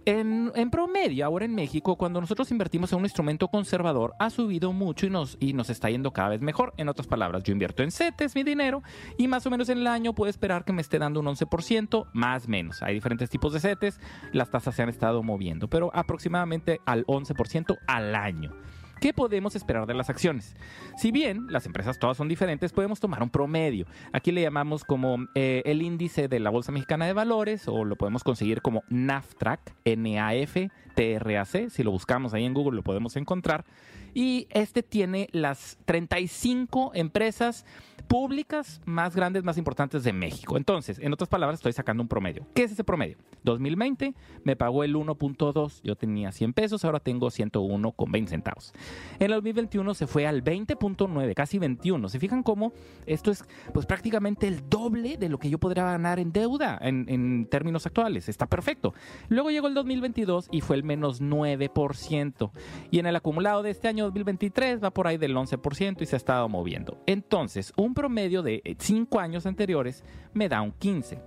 En, 0.07 0.51
promedio, 0.69 1.25
ahora 1.25 1.45
en 1.45 1.55
México, 1.55 1.95
cuando 1.95 2.21
nosotros 2.21 2.51
invertimos 2.51 2.91
en 2.93 2.99
un 2.99 3.05
instrumento 3.05 3.47
conservador, 3.47 4.13
ha 4.19 4.29
subido 4.29 4.71
mucho 4.71 5.07
y 5.07 5.09
nos, 5.09 5.35
y 5.39 5.53
nos 5.53 5.71
está 5.71 5.89
yendo 5.89 6.11
cada 6.11 6.29
vez 6.29 6.41
mejor. 6.41 6.75
En 6.77 6.89
otras 6.89 7.07
palabras, 7.07 7.41
yo 7.41 7.53
invierto 7.53 7.81
en 7.81 7.89
CETES 7.89 8.35
mi 8.35 8.43
dinero 8.43 8.83
y 9.17 9.27
más 9.27 9.47
o 9.47 9.49
menos 9.49 9.67
en 9.69 9.79
el 9.79 9.87
año 9.87 10.13
puedo 10.13 10.29
esperar 10.29 10.63
que 10.63 10.73
me 10.73 10.81
esté 10.81 10.99
dando 10.99 11.21
un 11.21 11.25
11%, 11.25 12.07
más 12.13 12.45
o 12.45 12.49
menos. 12.49 12.83
Hay 12.83 12.93
diferentes 12.93 13.31
tipos 13.31 13.53
de 13.53 13.59
CETES, 13.59 13.99
las 14.31 14.51
tasas 14.51 14.75
se 14.75 14.83
han 14.83 14.89
estado 14.89 15.23
moviendo, 15.23 15.67
pero 15.67 15.89
aproximadamente 15.93 16.81
al 16.85 17.03
11% 17.07 17.75
al 17.87 18.13
año. 18.13 18.51
¿Qué 18.99 19.13
podemos 19.13 19.55
esperar 19.55 19.85
de 19.85 19.93
las 19.93 20.09
acciones? 20.09 20.55
Si 20.97 21.11
bien 21.11 21.47
las 21.49 21.65
empresas 21.65 21.99
todas 21.99 22.17
son 22.17 22.27
diferentes, 22.27 22.71
podemos 22.71 22.99
tomar 22.99 23.21
un 23.21 23.29
promedio. 23.29 23.85
Aquí 24.13 24.31
le 24.31 24.41
llamamos 24.41 24.83
como 24.83 25.17
eh, 25.35 25.61
el 25.65 25.81
índice 25.81 26.27
de 26.27 26.39
la 26.39 26.49
Bolsa 26.49 26.71
Mexicana 26.71 27.05
de 27.05 27.13
Valores 27.13 27.67
o 27.67 27.83
lo 27.83 27.95
podemos 27.95 28.23
conseguir 28.23 28.61
como 28.61 28.83
NAFTRAC, 28.89 29.75
N-A-F-T-R-A-C. 30.95 31.69
Si 31.69 31.83
lo 31.83 31.91
buscamos 31.91 32.33
ahí 32.33 32.45
en 32.45 32.53
Google 32.53 32.77
lo 32.77 32.83
podemos 32.83 33.15
encontrar. 33.15 33.65
Y 34.13 34.47
este 34.51 34.81
tiene 34.81 35.27
las 35.33 35.77
35 35.83 36.91
empresas 36.93 37.65
públicas 38.07 38.81
más 38.85 39.13
grandes, 39.13 39.43
más 39.43 39.57
importantes 39.57 40.05
de 40.05 40.13
México. 40.13 40.55
Entonces, 40.55 40.99
en 40.99 41.11
otras 41.11 41.27
palabras, 41.27 41.59
estoy 41.59 41.73
sacando 41.73 42.01
un 42.01 42.07
promedio. 42.07 42.47
¿Qué 42.53 42.63
es 42.63 42.71
ese 42.71 42.85
promedio? 42.85 43.17
2020 43.43 44.13
me 44.45 44.55
pagó 44.55 44.85
el 44.85 44.95
1.2. 44.95 45.81
Yo 45.83 45.97
tenía 45.97 46.31
100 46.31 46.53
pesos, 46.53 46.85
ahora 46.85 47.01
tengo 47.01 47.29
101 47.29 47.91
con 47.91 48.09
20 48.09 48.29
centavos. 48.29 48.73
En 49.19 49.25
el 49.25 49.31
2021 49.33 49.93
se 49.93 50.07
fue 50.07 50.25
al 50.27 50.43
20.9, 50.45 51.33
casi 51.33 51.59
21. 51.59 52.07
¿Se 52.07 52.19
fijan 52.19 52.41
cómo 52.41 52.71
esto 53.05 53.31
es 53.31 53.43
pues 53.73 53.85
prácticamente 53.85 54.47
el 54.47 54.69
doble 54.69 55.17
de 55.17 55.27
lo 55.27 55.39
que 55.39 55.49
yo 55.49 55.57
podría 55.57 55.83
ganar 55.83 56.19
en 56.19 56.31
deuda 56.31 56.77
en, 56.81 57.05
en 57.09 57.47
términos 57.47 57.85
actuales? 57.85 58.29
Está 58.29 58.45
perfecto. 58.45 58.93
Luego 59.27 59.51
llegó 59.51 59.67
el 59.67 59.73
2022 59.73 60.47
y 60.51 60.61
fue 60.61 60.77
el 60.77 60.84
menos 60.85 61.21
9%. 61.21 62.51
Y 62.91 62.99
en 62.99 63.05
el 63.05 63.15
acumulado 63.15 63.63
de 63.63 63.71
este 63.71 63.87
año 63.87 64.05
2023 64.05 64.83
va 64.83 64.91
por 64.91 65.07
ahí 65.07 65.17
del 65.17 65.35
11% 65.35 66.01
y 66.01 66.05
se 66.05 66.15
ha 66.15 66.17
estado 66.17 66.47
moviendo. 66.47 66.97
Entonces, 67.05 67.73
un 67.75 67.93
promedio 67.93 68.41
de 68.41 68.61
5 68.79 69.19
años 69.19 69.45
anteriores 69.45 70.03
me 70.33 70.49
da 70.49 70.61
un 70.61 70.71
15. 70.71 71.19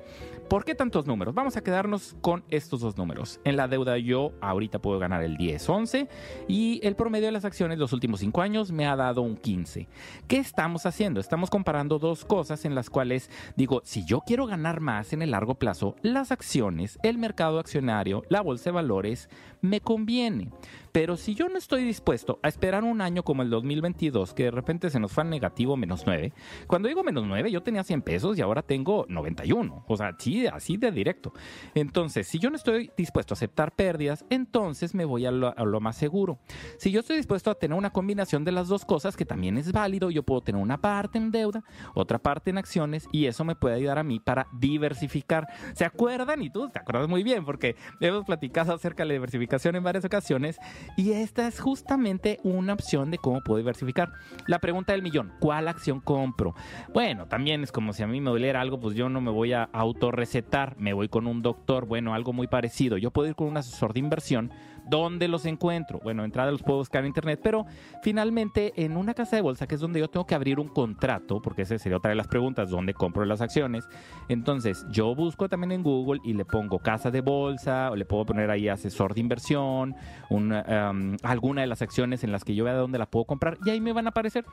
¿Por 0.48 0.64
qué 0.64 0.74
tantos 0.74 1.06
números? 1.06 1.34
Vamos 1.34 1.58
a 1.58 1.62
quedarnos 1.62 2.16
con 2.22 2.42
estos 2.48 2.80
dos 2.80 2.96
números. 2.96 3.38
En 3.44 3.56
la 3.56 3.68
deuda 3.68 3.98
yo 3.98 4.32
ahorita 4.40 4.78
puedo 4.78 4.98
ganar 4.98 5.22
el 5.22 5.36
10, 5.36 5.68
11 5.68 6.08
y 6.48 6.80
el 6.82 6.96
promedio 6.96 7.26
de 7.26 7.32
las 7.32 7.44
acciones 7.44 7.78
los 7.78 7.92
últimos 7.92 8.20
5 8.20 8.40
años 8.40 8.72
me 8.72 8.86
ha 8.86 8.96
dado 8.96 9.20
un 9.20 9.36
15. 9.36 9.88
¿Qué 10.26 10.38
estamos 10.38 10.86
haciendo? 10.86 11.20
Estamos 11.20 11.50
comparando 11.50 11.98
dos 11.98 12.24
cosas 12.24 12.64
en 12.64 12.74
las 12.74 12.88
cuales 12.88 13.30
digo, 13.56 13.82
si 13.84 14.06
yo 14.06 14.20
quiero 14.20 14.46
ganar 14.46 14.80
más 14.80 15.12
en 15.12 15.20
el 15.20 15.32
largo 15.32 15.56
plazo, 15.56 15.96
las 16.00 16.32
acciones, 16.32 16.98
el 17.02 17.18
mercado 17.18 17.58
accionario, 17.58 18.22
la 18.30 18.40
bolsa 18.40 18.70
de 18.70 18.74
valores, 18.74 19.28
me 19.62 19.80
conviene. 19.80 20.50
Pero 20.98 21.16
si 21.16 21.36
yo 21.36 21.48
no 21.48 21.58
estoy 21.58 21.84
dispuesto 21.84 22.40
a 22.42 22.48
esperar 22.48 22.82
un 22.82 23.00
año 23.00 23.22
como 23.22 23.42
el 23.42 23.50
2022, 23.50 24.34
que 24.34 24.42
de 24.42 24.50
repente 24.50 24.90
se 24.90 24.98
nos 24.98 25.12
fue 25.12 25.22
al 25.22 25.30
negativo 25.30 25.76
menos 25.76 26.02
9, 26.04 26.32
cuando 26.66 26.88
digo 26.88 27.04
menos 27.04 27.24
9, 27.24 27.52
yo 27.52 27.62
tenía 27.62 27.84
100 27.84 28.02
pesos 28.02 28.36
y 28.36 28.40
ahora 28.40 28.62
tengo 28.62 29.06
91. 29.08 29.84
O 29.86 29.96
sea, 29.96 30.16
sí, 30.18 30.48
así 30.48 30.76
de 30.76 30.90
directo. 30.90 31.32
Entonces, 31.76 32.26
si 32.26 32.40
yo 32.40 32.50
no 32.50 32.56
estoy 32.56 32.90
dispuesto 32.96 33.32
a 33.32 33.36
aceptar 33.36 33.76
pérdidas, 33.76 34.24
entonces 34.28 34.92
me 34.92 35.04
voy 35.04 35.24
a 35.24 35.30
lo, 35.30 35.56
a 35.56 35.64
lo 35.64 35.78
más 35.78 35.94
seguro. 35.94 36.40
Si 36.78 36.90
yo 36.90 36.98
estoy 36.98 37.18
dispuesto 37.18 37.52
a 37.52 37.54
tener 37.54 37.78
una 37.78 37.90
combinación 37.90 38.44
de 38.44 38.50
las 38.50 38.66
dos 38.66 38.84
cosas, 38.84 39.16
que 39.16 39.24
también 39.24 39.56
es 39.56 39.70
válido, 39.70 40.10
yo 40.10 40.24
puedo 40.24 40.40
tener 40.40 40.60
una 40.60 40.80
parte 40.80 41.16
en 41.16 41.30
deuda, 41.30 41.62
otra 41.94 42.18
parte 42.18 42.50
en 42.50 42.58
acciones 42.58 43.06
y 43.12 43.26
eso 43.26 43.44
me 43.44 43.54
puede 43.54 43.76
ayudar 43.76 43.98
a 43.98 44.02
mí 44.02 44.18
para 44.18 44.48
diversificar. 44.52 45.46
¿Se 45.74 45.84
acuerdan? 45.84 46.42
Y 46.42 46.50
tú 46.50 46.68
te 46.70 46.80
acuerdas 46.80 47.08
muy 47.08 47.22
bien 47.22 47.44
porque 47.44 47.76
hemos 48.00 48.24
platicado 48.24 48.74
acerca 48.74 49.04
de 49.04 49.10
la 49.10 49.12
diversificación 49.12 49.76
en 49.76 49.84
varias 49.84 50.04
ocasiones 50.04 50.58
y 50.96 51.12
esta 51.12 51.46
es 51.46 51.60
justamente 51.60 52.38
una 52.42 52.72
opción 52.72 53.10
de 53.10 53.18
cómo 53.18 53.40
puedo 53.42 53.58
diversificar. 53.58 54.12
La 54.46 54.58
pregunta 54.58 54.92
del 54.92 55.02
millón, 55.02 55.32
¿cuál 55.40 55.68
acción 55.68 56.00
compro? 56.00 56.54
Bueno, 56.92 57.26
también 57.26 57.62
es 57.62 57.72
como 57.72 57.92
si 57.92 58.02
a 58.02 58.06
mí 58.06 58.20
me 58.20 58.30
doliera 58.30 58.60
algo, 58.60 58.80
pues 58.80 58.94
yo 58.94 59.08
no 59.08 59.20
me 59.20 59.30
voy 59.30 59.52
a 59.52 59.64
autorrecetar, 59.64 60.76
me 60.78 60.92
voy 60.92 61.08
con 61.08 61.26
un 61.26 61.42
doctor, 61.42 61.86
bueno, 61.86 62.14
algo 62.14 62.32
muy 62.32 62.46
parecido. 62.46 62.96
Yo 62.98 63.10
puedo 63.10 63.28
ir 63.28 63.34
con 63.34 63.48
un 63.48 63.56
asesor 63.56 63.92
de 63.92 64.00
inversión 64.00 64.50
¿Dónde 64.88 65.28
los 65.28 65.44
encuentro? 65.44 66.00
Bueno, 66.02 66.24
entrada 66.24 66.50
los 66.50 66.62
puedo 66.62 66.78
buscar 66.78 67.02
en 67.02 67.08
internet, 67.08 67.40
pero 67.42 67.66
finalmente 68.02 68.72
en 68.76 68.96
una 68.96 69.12
casa 69.12 69.36
de 69.36 69.42
bolsa, 69.42 69.66
que 69.66 69.74
es 69.74 69.80
donde 69.82 70.00
yo 70.00 70.08
tengo 70.08 70.26
que 70.26 70.34
abrir 70.34 70.58
un 70.58 70.68
contrato, 70.68 71.42
porque 71.42 71.62
esa 71.62 71.78
sería 71.78 71.98
otra 71.98 72.10
de 72.10 72.14
las 72.14 72.26
preguntas, 72.26 72.70
¿dónde 72.70 72.94
compro 72.94 73.24
las 73.26 73.42
acciones? 73.42 73.86
Entonces, 74.30 74.86
yo 74.90 75.14
busco 75.14 75.48
también 75.48 75.72
en 75.72 75.82
Google 75.82 76.20
y 76.24 76.32
le 76.32 76.46
pongo 76.46 76.78
casa 76.78 77.10
de 77.10 77.20
bolsa, 77.20 77.90
o 77.90 77.96
le 77.96 78.06
puedo 78.06 78.24
poner 78.24 78.50
ahí 78.50 78.68
asesor 78.68 79.14
de 79.14 79.20
inversión, 79.20 79.94
una, 80.30 80.60
um, 80.68 81.16
alguna 81.22 81.62
de 81.62 81.66
las 81.66 81.82
acciones 81.82 82.22
en 82.22 82.32
las 82.32 82.44
que 82.44 82.54
yo 82.54 82.64
vea 82.64 82.74
dónde 82.74 82.98
la 82.98 83.06
puedo 83.06 83.24
comprar, 83.24 83.58
y 83.64 83.70
ahí 83.70 83.80
me 83.80 83.92
van 83.92 84.06
a 84.06 84.10
aparecer. 84.10 84.44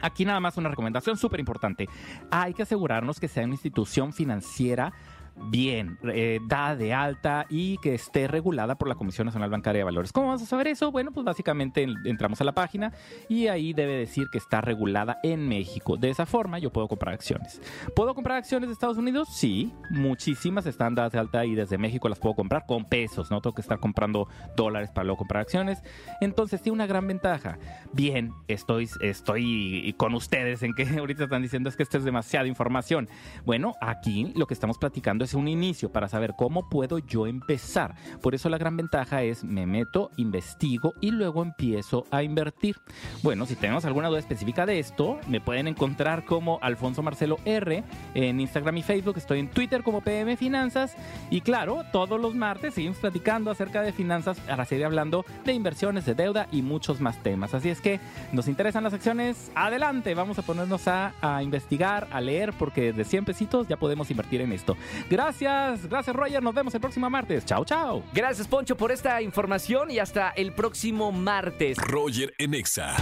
Aquí 0.00 0.24
nada 0.24 0.40
más 0.40 0.56
una 0.56 0.68
recomendación 0.68 1.16
súper 1.16 1.38
importante. 1.38 1.88
Hay 2.30 2.54
que 2.54 2.62
asegurarnos 2.62 3.20
que 3.20 3.28
sea 3.28 3.44
una 3.44 3.54
institución 3.54 4.12
financiera 4.12 4.92
bien, 5.36 5.98
eh, 6.04 6.40
dada 6.46 6.76
de 6.76 6.92
alta 6.92 7.46
y 7.48 7.78
que 7.78 7.94
esté 7.94 8.28
regulada 8.28 8.76
por 8.76 8.88
la 8.88 8.94
Comisión 8.94 9.26
Nacional 9.26 9.50
Bancaria 9.50 9.80
de 9.80 9.84
Valores. 9.84 10.12
¿Cómo 10.12 10.28
vamos 10.28 10.42
a 10.42 10.46
saber 10.46 10.68
eso? 10.68 10.90
Bueno, 10.92 11.12
pues 11.12 11.24
básicamente 11.24 11.86
entramos 12.04 12.40
a 12.40 12.44
la 12.44 12.52
página 12.52 12.92
y 13.28 13.48
ahí 13.48 13.72
debe 13.72 13.94
decir 13.94 14.28
que 14.30 14.38
está 14.38 14.60
regulada 14.60 15.18
en 15.22 15.48
México. 15.48 15.96
De 15.96 16.10
esa 16.10 16.26
forma 16.26 16.58
yo 16.58 16.70
puedo 16.70 16.88
comprar 16.88 17.14
acciones. 17.14 17.60
¿Puedo 17.94 18.14
comprar 18.14 18.38
acciones 18.38 18.68
de 18.68 18.72
Estados 18.72 18.98
Unidos? 18.98 19.28
Sí, 19.30 19.72
muchísimas 19.90 20.66
están 20.66 20.94
dadas 20.94 21.12
de 21.12 21.18
alta 21.18 21.44
y 21.44 21.54
desde 21.54 21.78
México 21.78 22.08
las 22.08 22.18
puedo 22.18 22.34
comprar 22.34 22.66
con 22.66 22.84
pesos, 22.84 23.30
no 23.30 23.40
tengo 23.40 23.54
que 23.54 23.62
estar 23.62 23.78
comprando 23.78 24.28
dólares 24.56 24.90
para 24.90 25.04
luego 25.04 25.18
comprar 25.18 25.42
acciones. 25.42 25.82
Entonces 26.20 26.62
tiene 26.62 26.74
una 26.74 26.86
gran 26.86 27.06
ventaja. 27.06 27.58
Bien, 27.92 28.32
estoy, 28.48 28.88
estoy 29.00 29.94
con 29.96 30.14
ustedes 30.14 30.62
en 30.62 30.74
que 30.74 30.84
ahorita 30.98 31.24
están 31.24 31.42
diciendo 31.42 31.68
es 31.68 31.76
que 31.76 31.82
esto 31.82 31.98
es 31.98 32.04
demasiada 32.04 32.46
información. 32.46 33.08
Bueno, 33.44 33.74
aquí 33.80 34.32
lo 34.36 34.46
que 34.46 34.54
estamos 34.54 34.78
platicando 34.78 35.21
es 35.22 35.34
un 35.34 35.48
inicio 35.48 35.90
para 35.90 36.08
saber 36.08 36.34
cómo 36.36 36.68
puedo 36.68 36.98
yo 36.98 37.26
empezar. 37.26 37.94
Por 38.20 38.34
eso 38.34 38.48
la 38.48 38.58
gran 38.58 38.76
ventaja 38.76 39.22
es 39.22 39.44
me 39.44 39.66
meto, 39.66 40.10
investigo 40.16 40.94
y 41.00 41.10
luego 41.10 41.42
empiezo 41.42 42.04
a 42.10 42.22
invertir. 42.22 42.76
Bueno, 43.22 43.46
si 43.46 43.56
tenemos 43.56 43.84
alguna 43.84 44.08
duda 44.08 44.18
específica 44.18 44.66
de 44.66 44.78
esto, 44.78 45.18
me 45.28 45.40
pueden 45.40 45.68
encontrar 45.68 46.24
como 46.24 46.58
Alfonso 46.62 47.02
Marcelo 47.02 47.38
R 47.44 47.84
en 48.14 48.40
Instagram 48.40 48.76
y 48.78 48.82
Facebook. 48.82 49.16
Estoy 49.16 49.40
en 49.40 49.48
Twitter 49.48 49.82
como 49.82 50.00
PM 50.00 50.36
Finanzas. 50.36 50.96
Y 51.30 51.40
claro, 51.40 51.84
todos 51.92 52.20
los 52.20 52.34
martes 52.34 52.74
seguimos 52.74 52.98
platicando 52.98 53.50
acerca 53.50 53.82
de 53.82 53.92
finanzas 53.92 54.38
para 54.40 54.64
seguir 54.64 54.84
hablando 54.84 55.24
de 55.44 55.52
inversiones, 55.52 56.04
de 56.06 56.14
deuda 56.14 56.48
y 56.50 56.62
muchos 56.62 57.00
más 57.00 57.22
temas. 57.22 57.54
Así 57.54 57.68
es 57.68 57.80
que 57.80 58.00
nos 58.32 58.48
interesan 58.48 58.84
las 58.84 58.94
acciones. 58.94 59.50
Adelante, 59.54 60.14
vamos 60.14 60.38
a 60.38 60.42
ponernos 60.42 60.88
a, 60.88 61.12
investigar, 61.42 62.08
a 62.10 62.20
leer, 62.20 62.52
porque 62.58 62.92
de 62.92 63.04
100 63.04 63.24
pesitos 63.24 63.68
ya 63.68 63.76
podemos 63.76 64.10
invertir 64.10 64.40
en 64.40 64.52
esto. 64.52 64.76
Gracias, 65.12 65.86
gracias 65.90 66.16
Roger, 66.16 66.42
nos 66.42 66.54
vemos 66.54 66.74
el 66.74 66.80
próximo 66.80 67.10
martes. 67.10 67.44
Chao, 67.44 67.66
chao. 67.66 68.02
Gracias 68.14 68.48
Poncho 68.48 68.78
por 68.78 68.90
esta 68.90 69.20
información 69.20 69.90
y 69.90 69.98
hasta 69.98 70.30
el 70.30 70.54
próximo 70.54 71.12
martes. 71.12 71.76
Roger 71.76 72.32
en 72.38 72.54
Exa. 72.54 72.96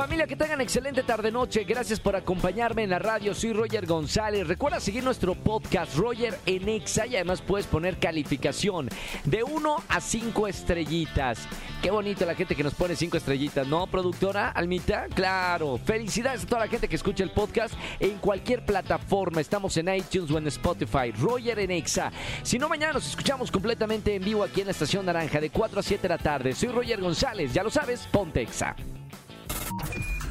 Familia, 0.00 0.26
que 0.26 0.34
tengan 0.34 0.62
excelente 0.62 1.02
tarde-noche. 1.02 1.64
Gracias 1.64 2.00
por 2.00 2.16
acompañarme 2.16 2.84
en 2.84 2.88
la 2.88 2.98
radio. 2.98 3.34
Soy 3.34 3.52
Roger 3.52 3.84
González. 3.84 4.48
Recuerda 4.48 4.80
seguir 4.80 5.04
nuestro 5.04 5.34
podcast 5.34 5.94
Roger 5.94 6.38
en 6.46 6.70
Exa 6.70 7.06
y 7.06 7.16
además 7.16 7.42
puedes 7.42 7.66
poner 7.66 7.98
calificación 7.98 8.88
de 9.24 9.42
1 9.42 9.76
a 9.86 10.00
5 10.00 10.48
estrellitas. 10.48 11.46
Qué 11.82 11.90
bonito 11.90 12.24
la 12.24 12.34
gente 12.34 12.56
que 12.56 12.62
nos 12.64 12.72
pone 12.72 12.96
5 12.96 13.18
estrellitas, 13.18 13.66
¿no, 13.66 13.86
productora 13.88 14.48
Almita? 14.48 15.06
Claro. 15.14 15.78
Felicidades 15.84 16.44
a 16.44 16.46
toda 16.46 16.60
la 16.62 16.68
gente 16.68 16.88
que 16.88 16.96
escucha 16.96 17.22
el 17.22 17.32
podcast 17.32 17.74
en 17.98 18.16
cualquier 18.20 18.64
plataforma. 18.64 19.42
Estamos 19.42 19.76
en 19.76 19.94
iTunes 19.94 20.30
o 20.30 20.38
en 20.38 20.46
Spotify. 20.46 21.12
Roger 21.12 21.58
en 21.58 21.72
Exa. 21.72 22.10
Si 22.42 22.58
no, 22.58 22.70
mañana 22.70 22.94
nos 22.94 23.06
escuchamos 23.06 23.50
completamente 23.50 24.14
en 24.14 24.24
vivo 24.24 24.44
aquí 24.44 24.62
en 24.62 24.68
la 24.68 24.72
Estación 24.72 25.04
Naranja 25.04 25.42
de 25.42 25.50
4 25.50 25.78
a 25.78 25.82
7 25.82 26.00
de 26.00 26.08
la 26.08 26.16
tarde. 26.16 26.54
Soy 26.54 26.70
Roger 26.70 27.02
González. 27.02 27.52
Ya 27.52 27.62
lo 27.62 27.68
sabes, 27.68 28.08
ponte 28.10 28.40
Exa. 28.40 28.74